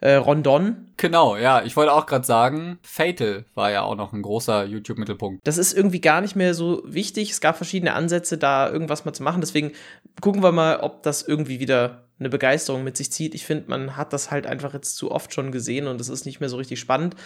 [0.00, 0.92] äh, Rondon.
[0.96, 5.46] Genau, ja, ich wollte auch gerade sagen, Fatal war ja auch noch ein großer YouTube-Mittelpunkt.
[5.46, 7.30] Das ist irgendwie gar nicht mehr so wichtig.
[7.30, 9.40] Es gab verschiedene Ansätze, da irgendwas mal zu machen.
[9.40, 9.72] Deswegen
[10.20, 13.34] gucken wir mal, ob das irgendwie wieder eine Begeisterung mit sich zieht.
[13.34, 16.26] Ich finde, man hat das halt einfach jetzt zu oft schon gesehen und es ist
[16.26, 17.16] nicht mehr so richtig spannend.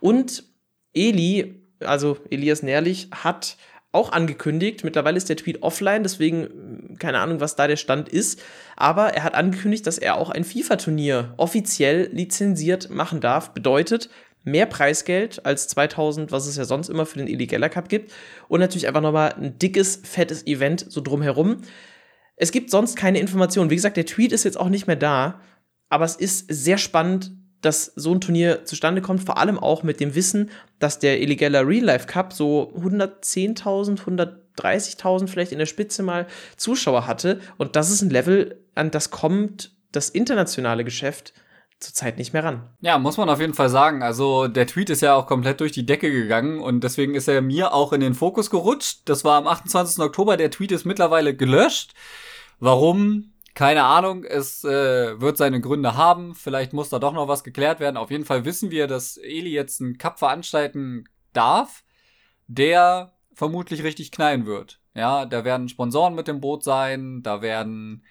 [0.00, 0.44] Und
[0.94, 3.56] Eli, also Elias Nährlich, hat
[3.92, 8.42] auch angekündigt, mittlerweile ist der Tweet offline, deswegen keine Ahnung, was da der Stand ist,
[8.76, 13.50] aber er hat angekündigt, dass er auch ein FIFA-Turnier offiziell lizenziert machen darf.
[13.50, 14.08] Bedeutet,
[14.44, 18.12] mehr Preisgeld als 2000, was es ja sonst immer für den Geller Cup gibt
[18.48, 21.58] und natürlich einfach nochmal ein dickes, fettes Event so drumherum.
[22.36, 23.70] Es gibt sonst keine Informationen.
[23.70, 25.40] Wie gesagt, der Tweet ist jetzt auch nicht mehr da,
[25.88, 27.32] aber es ist sehr spannend,
[27.62, 31.66] dass so ein Turnier zustande kommt, vor allem auch mit dem Wissen, dass der Illegaler
[31.66, 34.00] Real Life Cup so 110.000,
[34.56, 37.40] 130.000 vielleicht in der Spitze mal Zuschauer hatte.
[37.56, 41.32] Und das ist ein Level, an das kommt das internationale Geschäft
[41.78, 42.68] zurzeit nicht mehr ran.
[42.80, 44.02] Ja, muss man auf jeden Fall sagen.
[44.02, 47.42] Also der Tweet ist ja auch komplett durch die Decke gegangen und deswegen ist er
[47.42, 49.00] mir auch in den Fokus gerutscht.
[49.06, 50.02] Das war am 28.
[50.02, 50.36] Oktober.
[50.36, 51.94] Der Tweet ist mittlerweile gelöscht.
[52.60, 53.31] Warum?
[53.54, 56.34] Keine Ahnung, es äh, wird seine Gründe haben.
[56.34, 57.98] Vielleicht muss da doch noch was geklärt werden.
[57.98, 61.84] Auf jeden Fall wissen wir, dass Eli jetzt einen Cup veranstalten darf,
[62.46, 64.80] der vermutlich richtig knallen wird.
[64.94, 68.04] Ja, da werden Sponsoren mit dem Boot sein, da werden,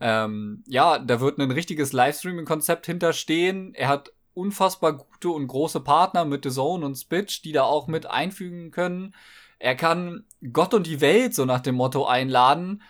[0.00, 3.74] ähm, ja, da wird ein richtiges Livestreaming-Konzept hinterstehen.
[3.74, 7.86] Er hat unfassbar gute und große Partner mit The Zone und Spitch, die da auch
[7.86, 9.14] mit einfügen können.
[9.58, 12.82] Er kann Gott und die Welt so nach dem Motto einladen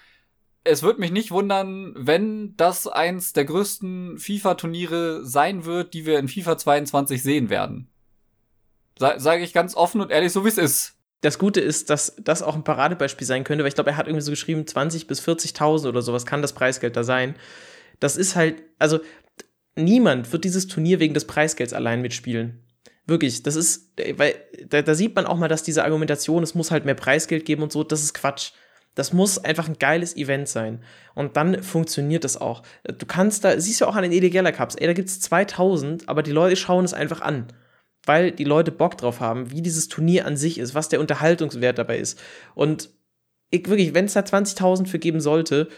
[0.65, 6.19] es würde mich nicht wundern, wenn das eins der größten FIFA-Turniere sein wird, die wir
[6.19, 7.89] in FIFA 22 sehen werden.
[8.99, 10.97] Sa Sage ich ganz offen und ehrlich, so wie es ist.
[11.21, 14.07] Das Gute ist, dass das auch ein Paradebeispiel sein könnte, weil ich glaube, er hat
[14.07, 17.35] irgendwie so geschrieben, 20 bis 40.000 oder sowas kann das Preisgeld da sein.
[18.01, 19.01] Das ist halt, also
[19.77, 22.63] niemand wird dieses Turnier wegen des Preisgelds allein mitspielen.
[23.07, 24.35] Wirklich, das ist, weil
[24.69, 27.63] da, da sieht man auch mal, dass diese Argumentation, es muss halt mehr Preisgeld geben
[27.63, 28.53] und so, das ist Quatsch.
[28.95, 30.83] Das muss einfach ein geiles Event sein.
[31.15, 32.63] Und dann funktioniert das auch.
[32.85, 36.09] Du kannst da, siehst du auch an den Eligella Cups, ey, da gibt es 2000,
[36.09, 37.49] aber die Leute schauen es einfach an.
[38.07, 41.79] Weil die Leute Bock drauf haben, wie dieses Turnier an sich ist, was der Unterhaltungswert
[41.79, 42.21] dabei ist.
[42.55, 42.91] Und
[43.51, 45.69] ich, wirklich, wenn es da 20.000 für geben sollte,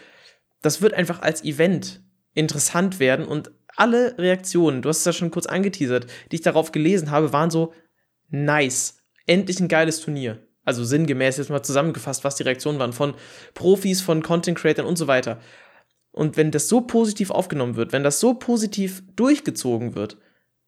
[0.62, 2.02] das wird einfach als Event
[2.34, 6.72] interessant werden und alle Reaktionen, du hast es ja schon kurz angeteasert, die ich darauf
[6.72, 7.72] gelesen habe, waren so
[8.28, 8.98] nice.
[9.26, 10.45] Endlich ein geiles Turnier.
[10.66, 13.14] Also sinngemäß jetzt mal zusammengefasst, was die Reaktionen waren von
[13.54, 15.40] Profis, von Content Creators und so weiter.
[16.10, 20.18] Und wenn das so positiv aufgenommen wird, wenn das so positiv durchgezogen wird,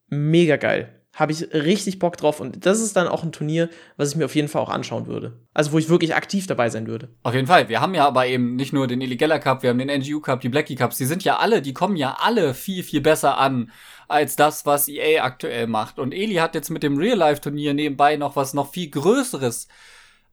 [0.07, 2.39] mega geil habe ich richtig Bock drauf.
[2.39, 5.09] Und das ist dann auch ein Turnier, was ich mir auf jeden Fall auch anschauen
[5.09, 5.37] würde.
[5.53, 7.09] Also wo ich wirklich aktiv dabei sein würde.
[7.25, 7.69] Auf jeden Fall.
[7.69, 10.41] Wir haben ja aber eben nicht nur den Illegella Cup, wir haben den NGU Cup,
[10.41, 10.97] die Blackie Cups.
[10.97, 13.73] Die sind ja alle, die kommen ja alle viel, viel besser an
[14.07, 15.99] als das, was EA aktuell macht.
[15.99, 19.67] Und Eli hat jetzt mit dem Real-Life-Turnier nebenbei noch was noch viel Größeres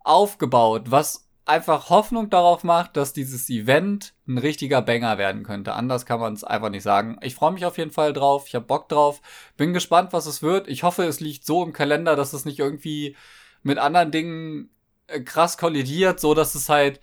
[0.03, 5.74] aufgebaut, was einfach Hoffnung darauf macht, dass dieses Event ein richtiger Banger werden könnte.
[5.74, 7.18] Anders kann man es einfach nicht sagen.
[7.22, 8.46] Ich freue mich auf jeden Fall drauf.
[8.48, 9.22] Ich habe Bock drauf.
[9.56, 10.68] Bin gespannt, was es wird.
[10.68, 13.16] Ich hoffe, es liegt so im Kalender, dass es nicht irgendwie
[13.62, 14.70] mit anderen Dingen
[15.08, 17.00] äh, krass kollidiert, so dass es halt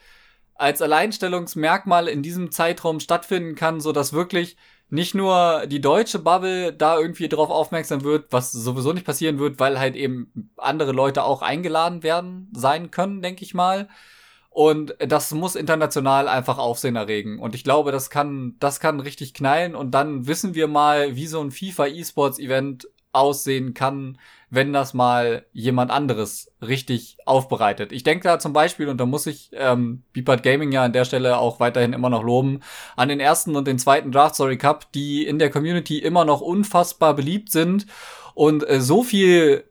[0.55, 4.57] als Alleinstellungsmerkmal in diesem Zeitraum stattfinden kann, so dass wirklich
[4.91, 9.59] nicht nur die deutsche Bubble da irgendwie drauf aufmerksam wird, was sowieso nicht passieren wird,
[9.59, 13.89] weil halt eben andere Leute auch eingeladen werden sein können, denke ich mal.
[14.53, 17.39] Und das muss international einfach Aufsehen erregen.
[17.39, 19.75] Und ich glaube, das kann, das kann richtig knallen.
[19.75, 24.19] Und dann wissen wir mal, wie so ein FIFA E-Sports Event aussehen kann,
[24.51, 27.93] wenn das mal jemand anderes richtig aufbereitet.
[27.93, 31.07] Ich denke da zum Beispiel, und da muss ich ähm, Beepart Gaming ja an der
[31.07, 32.61] Stelle auch weiterhin immer noch loben,
[32.97, 36.43] an den ersten und den zweiten Draft Story Cup, die in der Community immer noch
[36.43, 37.87] unfassbar beliebt sind
[38.35, 39.65] und äh, so viel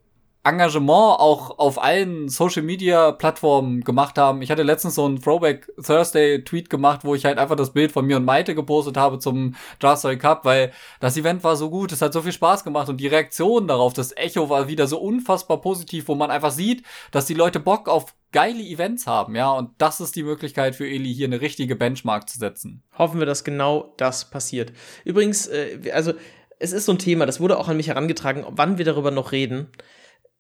[0.44, 4.42] Engagement auch auf allen Social Media Plattformen gemacht haben.
[4.42, 7.92] Ich hatte letztens so einen Throwback Thursday Tweet gemacht, wo ich halt einfach das Bild
[7.92, 11.92] von mir und Maite gepostet habe zum Draftstory Cup, weil das Event war so gut,
[11.92, 15.00] es hat so viel Spaß gemacht und die Reaktion darauf, das Echo war wieder so
[15.00, 19.52] unfassbar positiv, wo man einfach sieht, dass die Leute Bock auf geile Events haben, ja,
[19.52, 22.82] und das ist die Möglichkeit für Eli hier eine richtige Benchmark zu setzen.
[22.98, 24.72] Hoffen wir, dass genau das passiert.
[25.04, 26.14] Übrigens, äh, also
[26.58, 29.32] es ist so ein Thema, das wurde auch an mich herangetragen, wann wir darüber noch
[29.34, 29.68] reden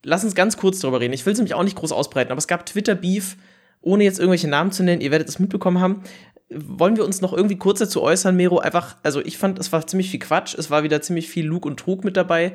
[0.03, 1.13] lass uns ganz kurz darüber reden.
[1.13, 3.37] Ich will es nämlich auch nicht groß ausbreiten, aber es gab Twitter-Beef,
[3.81, 6.03] ohne jetzt irgendwelche Namen zu nennen, ihr werdet es mitbekommen haben.
[6.49, 8.59] Wollen wir uns noch irgendwie kurz dazu äußern, Mero?
[8.59, 11.65] Einfach, also ich fand, es war ziemlich viel Quatsch, es war wieder ziemlich viel Lug
[11.65, 12.53] und Trug mit dabei.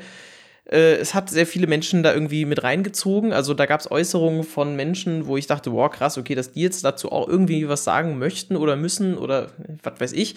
[0.70, 3.32] Äh, es hat sehr viele Menschen da irgendwie mit reingezogen.
[3.32, 6.62] Also da gab es Äußerungen von Menschen, wo ich dachte, wow, krass, okay, dass die
[6.62, 10.36] jetzt dazu auch irgendwie was sagen möchten oder müssen oder was weiß ich.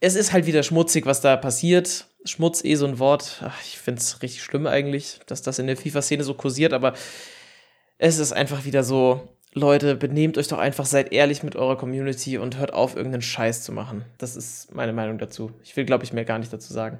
[0.00, 2.06] Es ist halt wieder schmutzig, was da passiert.
[2.24, 3.42] Schmutz eh so ein Wort.
[3.44, 6.94] Ach, ich finde es richtig schlimm eigentlich, dass das in der FIFA-Szene so kursiert, aber
[7.98, 12.38] es ist einfach wieder so, Leute, benehmt euch doch einfach, seid ehrlich mit eurer Community
[12.38, 14.04] und hört auf, irgendeinen Scheiß zu machen.
[14.18, 15.52] Das ist meine Meinung dazu.
[15.62, 16.98] Ich will, glaube ich, mehr gar nicht dazu sagen.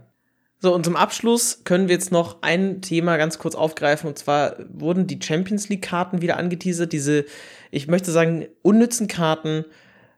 [0.59, 4.09] So, und zum Abschluss können wir jetzt noch ein Thema ganz kurz aufgreifen.
[4.09, 6.93] Und zwar wurden die Champions League-Karten wieder angeteasert.
[6.93, 7.25] Diese,
[7.71, 9.65] ich möchte sagen, unnützen Karten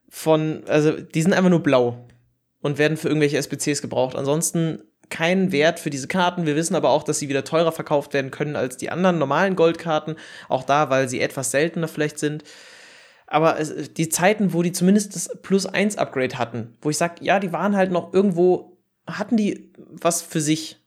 [0.09, 2.09] von, also die sind einfach nur blau
[2.61, 4.17] und werden für irgendwelche SBCs gebraucht.
[4.17, 4.83] Ansonsten
[5.13, 6.47] keinen Wert für diese Karten.
[6.47, 9.55] Wir wissen aber auch, dass sie wieder teurer verkauft werden können als die anderen normalen
[9.55, 10.17] Goldkarten.
[10.49, 12.43] Auch da, weil sie etwas seltener vielleicht sind.
[13.27, 13.59] Aber
[13.97, 17.53] die Zeiten, wo die zumindest das Plus 1 Upgrade hatten, wo ich sage, ja, die
[17.53, 20.79] waren halt noch irgendwo, hatten die was für sich,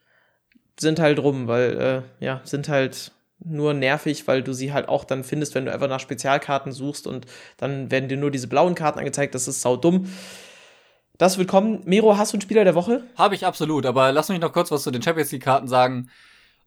[0.80, 3.12] sind halt rum, weil, äh, ja, sind halt
[3.44, 7.06] nur nervig, weil du sie halt auch dann findest, wenn du einfach nach Spezialkarten suchst
[7.08, 7.26] und
[7.58, 9.36] dann werden dir nur diese blauen Karten angezeigt.
[9.36, 10.08] Das ist sau dumm.
[11.18, 11.82] Das wird kommen.
[11.86, 13.04] Miro, hast du einen Spieler der Woche?
[13.16, 16.10] Habe ich absolut, aber lass mich noch kurz was zu den Champions League-Karten sagen.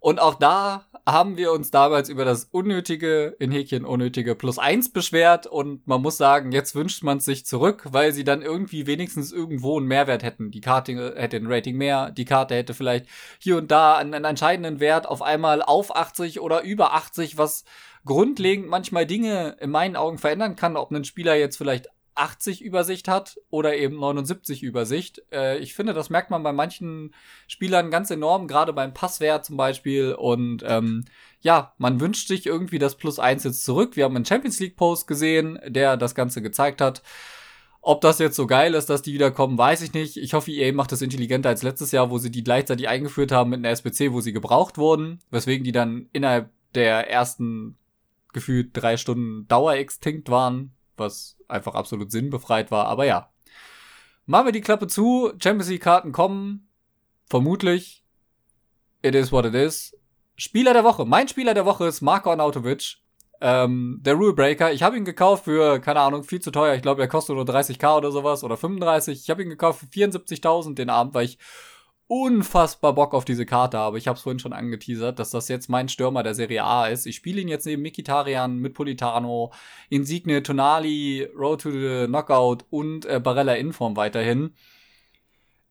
[0.00, 4.92] Und auch da haben wir uns damals über das unnötige, in Häkchen unnötige Plus 1
[4.92, 8.86] beschwert und man muss sagen, jetzt wünscht man es sich zurück, weil sie dann irgendwie
[8.86, 10.52] wenigstens irgendwo einen Mehrwert hätten.
[10.52, 13.06] Die Karte hätte ein Rating mehr, die Karte hätte vielleicht
[13.40, 17.64] hier und da einen, einen entscheidenden Wert auf einmal auf 80 oder über 80, was
[18.04, 21.88] grundlegend manchmal Dinge in meinen Augen verändern kann, ob ein Spieler jetzt vielleicht
[22.18, 25.22] 80 Übersicht hat oder eben 79 Übersicht.
[25.32, 27.14] Äh, ich finde, das merkt man bei manchen
[27.46, 30.14] Spielern ganz enorm, gerade beim Passwert zum Beispiel.
[30.14, 31.04] Und ähm,
[31.40, 33.96] ja, man wünscht sich irgendwie das Plus 1 jetzt zurück.
[33.96, 37.02] Wir haben einen Champions League Post gesehen, der das Ganze gezeigt hat.
[37.80, 40.16] Ob das jetzt so geil ist, dass die wiederkommen, weiß ich nicht.
[40.16, 43.50] Ich hoffe, EA macht das intelligenter als letztes Jahr, wo sie die gleichzeitig eingeführt haben
[43.50, 47.78] mit einer SBC, wo sie gebraucht wurden, weswegen die dann innerhalb der ersten
[48.32, 52.86] gefühlt drei Stunden dauerextinkt waren, was einfach absolut sinnbefreit war.
[52.86, 53.30] Aber ja.
[54.26, 55.32] Machen wir die Klappe zu.
[55.42, 56.68] Champions League Karten kommen.
[57.30, 58.04] vermutlich,
[59.02, 59.94] it is what it is.
[60.36, 61.04] Spieler der Woche.
[61.04, 62.98] Mein Spieler der Woche ist Marko Arnautovic.
[63.40, 64.72] Ähm, der Rule Breaker.
[64.72, 66.74] Ich habe ihn gekauft für, keine Ahnung, viel zu teuer.
[66.74, 69.20] Ich glaube, er kostet nur 30k oder sowas oder 35.
[69.22, 71.38] Ich habe ihn gekauft für 74.000 den Abend, weil ich
[72.08, 73.98] unfassbar Bock auf diese Karte habe.
[73.98, 77.06] Ich habe es vorhin schon angeteasert, dass das jetzt mein Stürmer der Serie A ist.
[77.06, 79.52] Ich spiele ihn jetzt neben Mikitarian mit Politano,
[79.90, 84.54] Insigne, Tonali, Road to the Knockout und äh, Barella Inform weiterhin.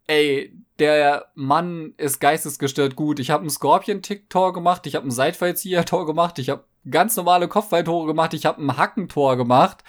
[0.05, 3.19] Ey, der Mann ist geistesgestört gut.
[3.19, 8.05] Ich habe ein Scorpion-Tick-Tor gemacht, ich habe ein Seitfallzieher-Tor gemacht, ich habe ganz normale Kopfballtore
[8.05, 9.83] gemacht, ich habe ein Hackentor gemacht.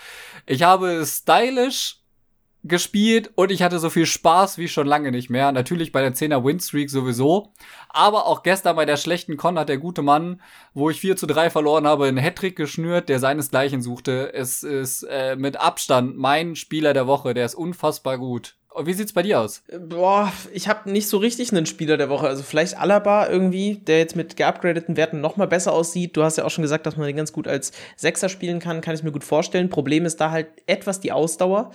[0.46, 2.00] Ich habe stylisch
[2.64, 5.52] gespielt und ich hatte so viel Spaß wie schon lange nicht mehr.
[5.52, 7.52] Natürlich bei der 10er Winstreak sowieso.
[7.88, 10.42] Aber auch gestern bei der schlechten Con hat der gute Mann,
[10.74, 14.32] wo ich 4 zu 3 verloren habe, einen Hattrick geschnürt, der seinesgleichen suchte.
[14.34, 17.34] Es ist äh, mit Abstand mein Spieler der Woche.
[17.34, 18.56] Der ist unfassbar gut.
[18.80, 19.62] Wie sieht's bei dir aus?
[19.88, 22.28] Boah, ich habe nicht so richtig einen Spieler der Woche.
[22.28, 26.16] Also vielleicht Alaba irgendwie, der jetzt mit geupgradeten Werten noch mal besser aussieht.
[26.16, 28.80] Du hast ja auch schon gesagt, dass man den ganz gut als Sechser spielen kann.
[28.80, 29.70] Kann ich mir gut vorstellen.
[29.70, 31.72] Problem ist da halt etwas die Ausdauer.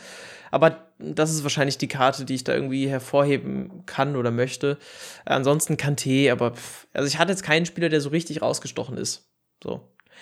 [0.53, 4.77] Aber das ist wahrscheinlich die Karte, die ich da irgendwie hervorheben kann oder möchte.
[5.25, 9.27] Ansonsten Kanté, aber pff, also ich hatte jetzt keinen Spieler, der so richtig rausgestochen ist.
[9.63, 9.81] So.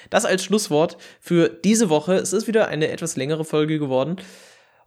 [0.09, 2.13] Das als Schlusswort für diese Woche.
[2.13, 4.15] Es ist wieder eine etwas längere Folge geworden.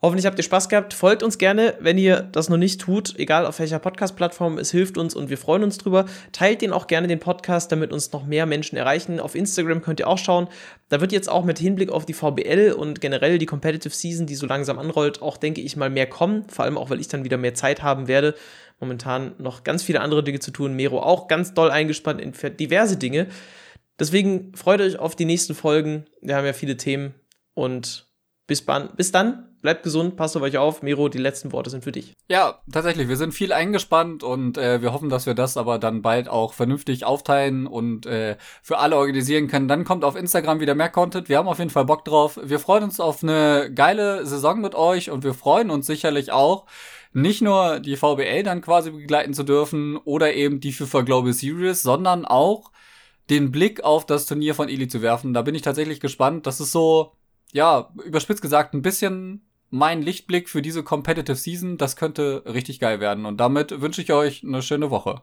[0.05, 0.93] Hoffentlich habt ihr Spaß gehabt.
[0.93, 4.59] Folgt uns gerne, wenn ihr das noch nicht tut, egal auf welcher Podcast-Plattform.
[4.59, 6.05] Es hilft uns und wir freuen uns drüber.
[6.31, 9.19] Teilt den auch gerne den Podcast, damit uns noch mehr Menschen erreichen.
[9.19, 10.49] Auf Instagram könnt ihr auch schauen.
[10.91, 14.35] Da wird jetzt auch mit Hinblick auf die VBL und generell die Competitive Season, die
[14.35, 16.45] so langsam anrollt, auch denke ich mal mehr kommen.
[16.51, 18.35] Vor allem auch, weil ich dann wieder mehr Zeit haben werde.
[18.81, 20.77] Momentan noch ganz viele andere Dinge zu tun.
[20.77, 23.29] Mero auch ganz doll eingespannt in diverse Dinge.
[23.99, 26.05] Deswegen freut euch auf die nächsten Folgen.
[26.21, 27.15] Wir haben ja viele Themen
[27.55, 28.07] und
[28.47, 28.65] bis,
[28.97, 30.83] bis dann bleibt gesund, passt auf euch auf.
[30.83, 32.13] Miro, die letzten Worte sind für dich.
[32.29, 33.09] Ja, tatsächlich.
[33.09, 36.53] Wir sind viel eingespannt und äh, wir hoffen, dass wir das aber dann bald auch
[36.53, 39.67] vernünftig aufteilen und äh, für alle organisieren können.
[39.67, 41.31] Dann kommt auf Instagram wieder mehr Content.
[41.31, 42.39] Wir haben auf jeden Fall Bock drauf.
[42.43, 46.67] Wir freuen uns auf eine geile Saison mit euch und wir freuen uns sicherlich auch,
[47.15, 51.83] nicht nur die VBL dann quasi begleiten zu dürfen oder eben die FIFA Global Series,
[51.83, 52.71] sondern auch
[53.31, 55.33] den Blick auf das Turnier von Eli zu werfen.
[55.33, 56.47] Da bin ich tatsächlich gespannt.
[56.47, 57.13] Das ist so,
[57.55, 61.79] ja, überspitzt gesagt, ein bisschen mein Lichtblick für diese Competitive Season.
[61.79, 63.25] Das könnte richtig geil werden.
[63.27, 65.23] Und damit wünsche ich euch eine schöne Woche.